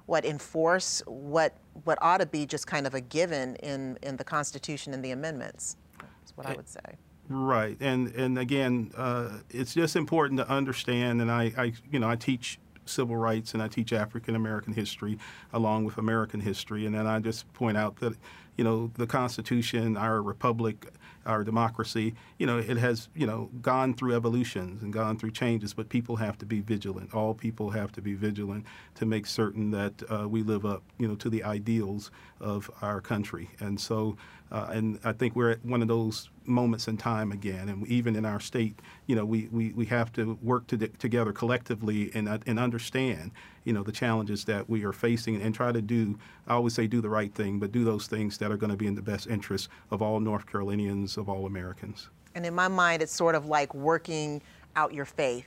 what 0.08 0.24
enforce 0.24 1.02
what 1.06 1.54
what 1.84 1.98
ought 2.00 2.18
to 2.18 2.26
be 2.26 2.46
just 2.46 2.66
kind 2.66 2.86
of 2.86 2.94
a 2.94 3.00
given 3.00 3.56
in 3.56 3.98
in 4.02 4.16
the 4.16 4.24
Constitution 4.24 4.94
and 4.94 5.04
the 5.04 5.10
amendments. 5.10 5.76
That's 6.00 6.34
what 6.34 6.46
I 6.46 6.54
would 6.54 6.68
say. 6.68 6.80
Right, 7.28 7.76
and 7.80 8.08
and 8.14 8.38
again, 8.38 8.90
uh, 8.96 9.40
it's 9.50 9.74
just 9.74 9.96
important 9.96 10.40
to 10.40 10.48
understand. 10.48 11.20
And 11.20 11.30
I, 11.30 11.52
I, 11.58 11.72
you 11.92 11.98
know, 11.98 12.08
I 12.08 12.16
teach 12.16 12.58
civil 12.86 13.18
rights 13.18 13.52
and 13.52 13.62
I 13.62 13.68
teach 13.68 13.92
African 13.92 14.34
American 14.34 14.72
history 14.72 15.18
along 15.52 15.84
with 15.84 15.98
American 15.98 16.40
history, 16.40 16.86
and 16.86 16.94
then 16.94 17.06
I 17.06 17.18
just 17.18 17.52
point 17.52 17.76
out 17.76 17.96
that, 17.96 18.16
you 18.56 18.64
know, 18.64 18.90
the 18.94 19.06
Constitution, 19.06 19.98
our 19.98 20.22
republic, 20.22 20.90
our 21.28 21.44
democracy, 21.44 22.14
you 22.38 22.46
know, 22.46 22.58
it 22.58 22.78
has, 22.78 23.08
you 23.14 23.26
know, 23.26 23.50
gone 23.60 23.94
through 23.94 24.16
evolutions 24.16 24.82
and 24.82 24.92
gone 24.92 25.18
through 25.18 25.30
changes, 25.30 25.74
but 25.74 25.88
people 25.90 26.16
have 26.16 26.38
to 26.38 26.46
be 26.46 26.60
vigilant. 26.60 27.14
All 27.14 27.34
people 27.34 27.70
have 27.70 27.92
to 27.92 28.02
be 28.02 28.14
vigilant 28.14 28.64
to 28.96 29.06
make 29.06 29.26
certain 29.26 29.70
that 29.70 30.02
uh, 30.10 30.28
we 30.28 30.42
live 30.42 30.64
up, 30.64 30.82
you 30.98 31.06
know, 31.06 31.14
to 31.16 31.28
the 31.28 31.44
ideals 31.44 32.10
of 32.40 32.70
our 32.82 33.00
country. 33.00 33.50
And 33.60 33.78
so, 33.78 34.16
uh, 34.50 34.68
and 34.70 34.98
I 35.04 35.12
think 35.12 35.36
we're 35.36 35.50
at 35.50 35.64
one 35.64 35.82
of 35.82 35.88
those 35.88 36.30
moments 36.44 36.88
in 36.88 36.96
time 36.96 37.32
again. 37.32 37.68
And 37.68 37.86
even 37.86 38.16
in 38.16 38.24
our 38.24 38.40
state, 38.40 38.80
you 39.06 39.14
know, 39.14 39.24
we, 39.24 39.48
we, 39.52 39.72
we 39.72 39.86
have 39.86 40.12
to 40.14 40.38
work 40.42 40.66
to, 40.68 40.76
together 40.76 41.32
collectively 41.32 42.10
and, 42.14 42.28
uh, 42.28 42.38
and 42.46 42.58
understand, 42.58 43.32
you 43.64 43.72
know, 43.72 43.82
the 43.82 43.92
challenges 43.92 44.44
that 44.46 44.68
we 44.68 44.84
are 44.84 44.92
facing 44.92 45.40
and 45.42 45.54
try 45.54 45.72
to 45.72 45.82
do, 45.82 46.18
I 46.46 46.54
always 46.54 46.74
say 46.74 46.86
do 46.86 47.00
the 47.00 47.10
right 47.10 47.32
thing, 47.34 47.58
but 47.58 47.72
do 47.72 47.84
those 47.84 48.06
things 48.06 48.38
that 48.38 48.50
are 48.50 48.56
going 48.56 48.70
to 48.70 48.76
be 48.76 48.86
in 48.86 48.94
the 48.94 49.02
best 49.02 49.26
interest 49.26 49.68
of 49.90 50.00
all 50.00 50.20
North 50.20 50.46
Carolinians, 50.46 51.16
of 51.18 51.28
all 51.28 51.44
Americans. 51.44 52.08
And 52.34 52.46
in 52.46 52.54
my 52.54 52.68
mind, 52.68 53.02
it's 53.02 53.12
sort 53.12 53.34
of 53.34 53.46
like 53.46 53.74
working 53.74 54.40
out 54.76 54.94
your 54.94 55.04
faith. 55.04 55.46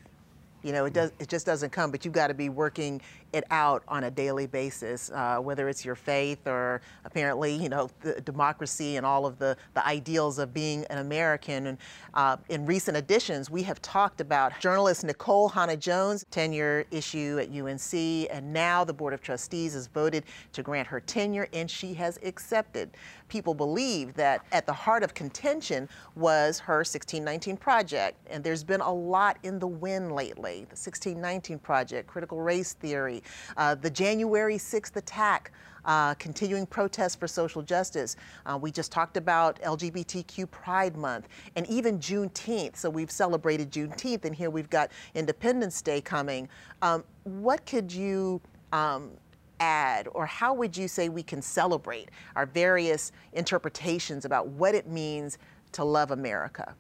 You 0.64 0.74
know, 0.74 0.86
it 0.86 0.94
does. 0.94 1.12
It 1.18 1.28
just 1.28 1.46
doesn't 1.48 1.72
come, 1.72 1.90
but 1.90 2.06
you've 2.06 2.14
got 2.14 2.28
to 2.28 2.36
be 2.36 2.50
working 2.50 3.02
it 3.34 3.44
out 3.52 3.84
on 3.88 4.06
a 4.06 4.12
daily 4.12 4.48
basis, 4.48 5.12
uh, 5.12 5.38
whether 5.38 5.70
it's 5.70 5.86
your 5.86 5.96
faith 5.96 6.48
or 6.48 6.82
apparently, 7.06 7.54
you 7.54 7.70
know, 7.70 7.89
democracy 8.24 8.98
and 8.98 9.06
all 9.06 9.26
of 9.26 9.39
the, 9.39 9.56
the 9.74 9.86
ideals 9.86 10.39
of 10.39 10.54
being 10.54 10.86
an 10.86 10.98
American. 11.00 11.67
And 11.67 11.78
uh, 12.13 12.38
in 12.50 12.65
recent 12.65 12.98
editions, 12.98 13.50
we 13.50 13.63
have 13.63 13.82
talked 13.82 14.22
about 14.22 14.60
journalist 14.60 15.06
Nikole 15.06 15.52
Hannah-Jones' 15.52 16.26
tenure 16.32 16.86
issue 16.91 17.39
at 17.41 17.50
UNC, 17.50 17.94
and 18.32 18.54
now 18.54 18.84
the 18.84 18.94
Board 18.94 19.13
of 19.13 19.22
Trustees 19.22 19.74
has 19.74 19.88
voted 19.88 20.24
to 20.54 20.63
grant 20.63 20.88
her 20.88 21.00
tenure, 21.00 21.48
and 21.54 21.70
she 21.70 21.94
has 21.94 22.20
accepted. 22.24 22.91
People 23.28 23.54
believe 23.54 24.13
that 24.15 24.46
at 24.52 24.65
the 24.65 24.74
heart 24.74 25.04
of 25.04 25.13
contention 25.13 25.88
was 26.15 26.60
her 26.60 26.80
1619 26.80 27.58
project, 27.58 28.17
and 28.30 28.44
there's 28.44 28.63
been 28.63 28.82
a 28.82 28.94
lot 28.94 29.38
in 29.44 29.60
the 29.60 29.67
wind 29.67 30.12
lately. 30.12 30.65
The 30.65 30.76
1619 30.76 31.60
project, 31.60 32.08
critical 32.08 32.41
race 32.41 32.74
theory, 32.74 33.21
uh, 33.58 33.76
the 33.76 33.90
January 33.90 34.58
6th 34.58 34.96
attack, 34.96 35.52
uh, 35.86 36.14
continuing 36.16 36.66
protests 36.66 37.16
for 37.16 37.28
social 37.28 37.62
justice. 37.62 38.16
Uh, 38.46 38.58
we 38.62 38.72
just 38.72 38.92
talked 38.92 39.18
about 39.18 39.60
LGBTQ 39.62 40.50
Pride 40.52 40.96
Month 40.96 41.28
and 41.56 41.68
even 41.68 42.00
Juneteenth. 42.00 42.76
So 42.78 42.90
we've 42.90 43.12
celebrated 43.12 43.72
Juneteenth, 43.72 44.26
and 44.26 44.36
here 44.36 44.50
we've 44.50 44.70
got 44.70 44.92
Independence 45.16 45.82
Day 45.82 46.02
coming. 46.02 46.48
Um, 46.82 47.04
what 47.24 47.66
could 47.66 47.92
you 47.92 48.42
um, 48.74 49.12
add, 49.60 50.08
or 50.14 50.26
how 50.26 50.54
would 50.54 50.76
you 50.76 50.88
say 50.88 51.10
we 51.10 51.24
can 51.24 51.42
celebrate 51.42 52.10
our 52.36 52.46
various 52.46 53.12
interpretations 53.34 54.26
about 54.26 54.48
what 54.48 54.76
it 54.76 54.88
means 54.88 55.38
to 55.72 55.84
love 55.84 56.12
America? 56.12 56.76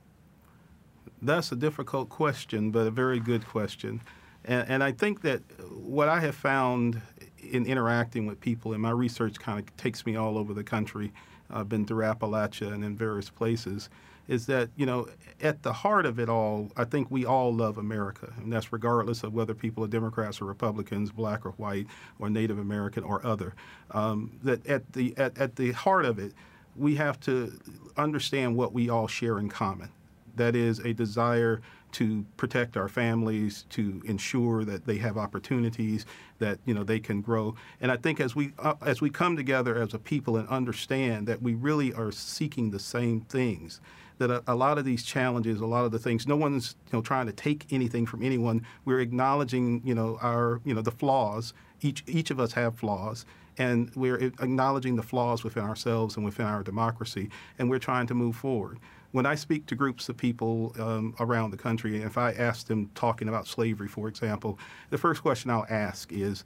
That's 1.21 1.51
a 1.51 1.55
difficult 1.55 2.09
question, 2.09 2.71
but 2.71 2.87
a 2.87 2.91
very 2.91 3.19
good 3.19 3.45
question. 3.45 4.01
And, 4.45 4.69
and 4.69 4.83
I 4.83 4.91
think 4.91 5.21
that 5.21 5.41
what 5.69 6.09
I 6.09 6.19
have 6.19 6.35
found 6.35 7.01
in 7.39 7.65
interacting 7.65 8.25
with 8.25 8.39
people, 8.39 8.73
and 8.73 8.81
my 8.81 8.91
research 8.91 9.39
kind 9.39 9.59
of 9.59 9.77
takes 9.77 10.05
me 10.05 10.15
all 10.15 10.37
over 10.37 10.53
the 10.53 10.63
country. 10.63 11.11
I've 11.49 11.69
been 11.69 11.85
through 11.85 12.05
Appalachia 12.05 12.71
and 12.71 12.83
in 12.83 12.95
various 12.95 13.29
places. 13.29 13.89
Is 14.27 14.45
that 14.45 14.69
you 14.77 14.85
know 14.85 15.09
at 15.41 15.63
the 15.63 15.73
heart 15.73 16.05
of 16.05 16.19
it 16.19 16.29
all, 16.29 16.69
I 16.77 16.85
think 16.85 17.09
we 17.09 17.25
all 17.25 17.53
love 17.53 17.77
America, 17.77 18.31
and 18.37 18.53
that's 18.53 18.71
regardless 18.71 19.23
of 19.23 19.33
whether 19.33 19.53
people 19.53 19.83
are 19.83 19.87
Democrats 19.87 20.39
or 20.39 20.45
Republicans, 20.45 21.11
black 21.11 21.45
or 21.45 21.51
white, 21.51 21.87
or 22.19 22.29
Native 22.29 22.57
American 22.59 23.03
or 23.03 23.25
other. 23.25 23.55
Um, 23.89 24.39
that 24.43 24.65
at 24.67 24.93
the 24.93 25.13
at, 25.17 25.37
at 25.37 25.55
the 25.57 25.71
heart 25.71 26.05
of 26.05 26.19
it, 26.19 26.33
we 26.75 26.95
have 26.95 27.19
to 27.21 27.51
understand 27.97 28.55
what 28.55 28.71
we 28.73 28.89
all 28.89 29.07
share 29.07 29.39
in 29.39 29.49
common. 29.49 29.89
That 30.35 30.55
is 30.55 30.79
a 30.79 30.93
desire 30.93 31.61
to 31.93 32.25
protect 32.37 32.77
our 32.77 32.87
families, 32.87 33.65
to 33.69 34.01
ensure 34.05 34.63
that 34.63 34.85
they 34.85 34.97
have 34.97 35.17
opportunities, 35.17 36.05
that 36.39 36.59
you 36.65 36.73
know 36.73 36.83
they 36.83 36.99
can 36.99 37.21
grow. 37.21 37.55
And 37.79 37.91
I 37.91 37.97
think 37.97 38.19
as 38.19 38.35
we 38.35 38.53
uh, 38.59 38.75
as 38.81 39.01
we 39.01 39.09
come 39.09 39.35
together 39.35 39.75
as 39.75 39.93
a 39.93 39.99
people 39.99 40.37
and 40.37 40.47
understand 40.49 41.27
that 41.27 41.41
we 41.41 41.53
really 41.53 41.93
are 41.93 42.11
seeking 42.11 42.71
the 42.71 42.79
same 42.79 43.21
things, 43.21 43.81
that 44.17 44.29
a, 44.29 44.43
a, 44.47 44.55
lot 44.55 44.77
of 44.77 44.85
these 44.85 45.03
challenges, 45.03 45.59
a 45.61 45.65
lot 45.65 45.85
of 45.85 45.91
the 45.91 45.99
things, 45.99 46.27
no 46.27 46.35
one's 46.35 46.75
you 46.91 46.97
know 46.97 47.01
trying 47.01 47.25
to 47.27 47.33
take 47.33 47.65
anything 47.71 48.05
from 48.05 48.23
anyone. 48.23 48.65
We're 48.85 49.01
acknowledging 49.01 49.81
you 49.83 49.95
know 49.95 50.17
our 50.21 50.61
you 50.65 50.73
know 50.73 50.81
the 50.81 50.91
flaws. 50.91 51.53
Each 51.81 52.03
each 52.07 52.31
of 52.31 52.39
us 52.39 52.53
have 52.53 52.75
flaws. 52.75 53.25
And 53.57 53.91
we're 53.95 54.15
acknowledging 54.15 54.95
the 54.95 55.03
flaws 55.03 55.43
within 55.43 55.63
ourselves 55.63 56.15
and 56.15 56.23
within 56.23 56.45
our 56.45 56.63
democracy, 56.63 57.29
and 57.59 57.69
we're 57.69 57.79
trying 57.79 58.07
to 58.07 58.13
move 58.13 58.37
forward 58.37 58.79
when 59.11 59.25
I 59.25 59.35
speak 59.35 59.65
to 59.67 59.75
groups 59.75 60.09
of 60.09 60.17
people 60.17 60.73
um, 60.79 61.15
around 61.19 61.51
the 61.51 61.57
country, 61.57 62.01
if 62.01 62.17
I 62.17 62.31
ask 62.31 62.67
them 62.67 62.89
talking 62.95 63.27
about 63.27 63.47
slavery, 63.47 63.87
for 63.87 64.07
example, 64.07 64.57
the 64.89 64.97
first 64.97 65.21
question 65.21 65.51
I'll 65.51 65.67
ask 65.69 66.11
is, 66.11 66.43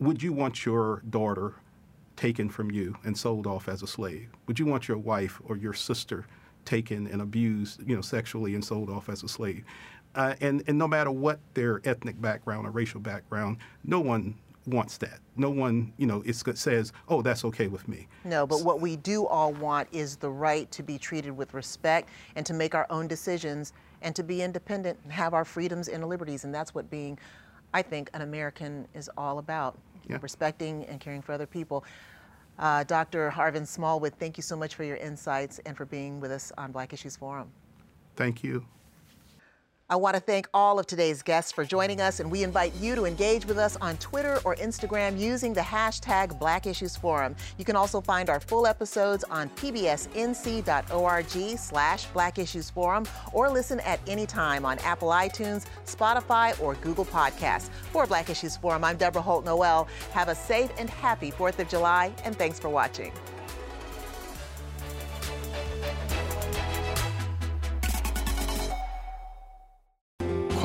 would 0.00 0.22
you 0.22 0.32
want 0.32 0.64
your 0.64 1.02
daughter 1.10 1.54
taken 2.16 2.48
from 2.48 2.70
you 2.70 2.96
and 3.04 3.16
sold 3.16 3.46
off 3.46 3.68
as 3.68 3.82
a 3.82 3.86
slave? 3.86 4.28
Would 4.46 4.58
you 4.58 4.66
want 4.66 4.88
your 4.88 4.98
wife 4.98 5.40
or 5.44 5.56
your 5.56 5.72
sister 5.72 6.26
taken 6.64 7.06
and 7.06 7.22
abused, 7.22 7.88
you 7.88 7.94
know, 7.94 8.02
sexually 8.02 8.54
and 8.54 8.64
sold 8.64 8.90
off 8.90 9.08
as 9.08 9.22
a 9.22 9.28
slave? 9.28 9.64
Uh, 10.14 10.34
and, 10.40 10.64
and 10.66 10.76
no 10.76 10.88
matter 10.88 11.12
what 11.12 11.38
their 11.54 11.80
ethnic 11.84 12.20
background 12.20 12.66
or 12.66 12.70
racial 12.70 13.00
background, 13.00 13.58
no 13.84 14.00
one 14.00 14.34
wants 14.68 14.98
that. 14.98 15.20
No 15.36 15.50
one, 15.50 15.92
you 15.96 16.06
know, 16.06 16.22
it 16.24 16.34
says, 16.34 16.92
"Oh, 17.08 17.22
that's 17.22 17.44
okay 17.46 17.68
with 17.68 17.88
me." 17.88 18.08
No, 18.24 18.46
but 18.46 18.62
what 18.62 18.80
we 18.80 18.96
do 18.96 19.26
all 19.26 19.52
want 19.52 19.88
is 19.92 20.16
the 20.16 20.30
right 20.30 20.70
to 20.72 20.82
be 20.82 20.98
treated 20.98 21.36
with 21.36 21.54
respect 21.54 22.08
and 22.36 22.44
to 22.46 22.54
make 22.54 22.74
our 22.74 22.86
own 22.90 23.06
decisions 23.08 23.72
and 24.02 24.14
to 24.14 24.22
be 24.22 24.42
independent 24.42 24.98
and 25.02 25.12
have 25.12 25.34
our 25.34 25.44
freedoms 25.44 25.88
and 25.88 26.06
liberties, 26.08 26.44
and 26.44 26.54
that's 26.54 26.74
what 26.74 26.90
being, 26.90 27.18
I 27.74 27.82
think, 27.82 28.10
an 28.14 28.22
American 28.22 28.86
is 28.94 29.10
all 29.16 29.38
about: 29.38 29.78
yeah. 30.06 30.18
respecting 30.20 30.84
and 30.86 31.00
caring 31.00 31.22
for 31.22 31.32
other 31.32 31.46
people. 31.46 31.84
Uh, 32.58 32.82
Dr. 32.84 33.30
Arwin 33.30 33.66
Smallwood, 33.66 34.14
thank 34.18 34.36
you 34.36 34.42
so 34.42 34.56
much 34.56 34.74
for 34.74 34.82
your 34.82 34.96
insights 34.96 35.60
and 35.60 35.76
for 35.76 35.84
being 35.84 36.18
with 36.18 36.32
us 36.32 36.52
on 36.58 36.72
Black 36.72 36.92
Issues 36.92 37.16
Forum. 37.16 37.50
Thank 38.16 38.42
you. 38.42 38.66
I 39.90 39.96
want 39.96 40.16
to 40.16 40.20
thank 40.20 40.46
all 40.52 40.78
of 40.78 40.86
today's 40.86 41.22
guests 41.22 41.50
for 41.50 41.64
joining 41.64 41.98
us, 41.98 42.20
and 42.20 42.30
we 42.30 42.42
invite 42.42 42.74
you 42.74 42.94
to 42.94 43.06
engage 43.06 43.46
with 43.46 43.56
us 43.56 43.74
on 43.76 43.96
Twitter 43.96 44.38
or 44.44 44.54
Instagram 44.56 45.18
using 45.18 45.54
the 45.54 45.62
hashtag 45.62 46.38
Black 46.38 46.66
Issues 46.66 46.94
Forum. 46.94 47.34
You 47.56 47.64
can 47.64 47.74
also 47.74 48.02
find 48.02 48.28
our 48.28 48.38
full 48.38 48.66
episodes 48.66 49.24
on 49.24 49.48
pbsnc.org 49.50 50.68
slash 51.58 52.04
Black 52.06 52.38
Issues 52.38 52.68
Forum 52.68 53.06
or 53.32 53.48
listen 53.48 53.80
at 53.80 53.98
any 54.06 54.26
time 54.26 54.66
on 54.66 54.78
Apple 54.80 55.08
iTunes, 55.08 55.64
Spotify, 55.86 56.60
or 56.60 56.74
Google 56.74 57.06
Podcasts. 57.06 57.70
For 57.90 58.06
Black 58.06 58.28
Issues 58.28 58.58
Forum, 58.58 58.84
I'm 58.84 58.98
Deborah 58.98 59.22
Holt 59.22 59.46
Noel. 59.46 59.88
Have 60.12 60.28
a 60.28 60.34
safe 60.34 60.70
and 60.76 60.90
happy 60.90 61.30
4th 61.30 61.60
of 61.60 61.68
July, 61.70 62.12
and 62.26 62.36
thanks 62.36 62.58
for 62.58 62.68
watching. 62.68 63.10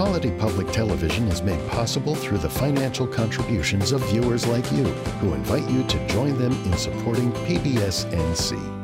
Quality 0.03 0.31
public 0.31 0.69
television 0.73 1.29
is 1.29 1.41
made 1.41 1.65
possible 1.69 2.13
through 2.13 2.39
the 2.39 2.49
financial 2.49 3.07
contributions 3.07 3.93
of 3.93 4.05
viewers 4.09 4.45
like 4.45 4.69
you, 4.73 4.83
who 4.83 5.33
invite 5.33 5.69
you 5.69 5.81
to 5.85 6.07
join 6.07 6.37
them 6.37 6.51
in 6.65 6.73
supporting 6.77 7.31
PBS 7.47 8.11
NC. 8.11 8.82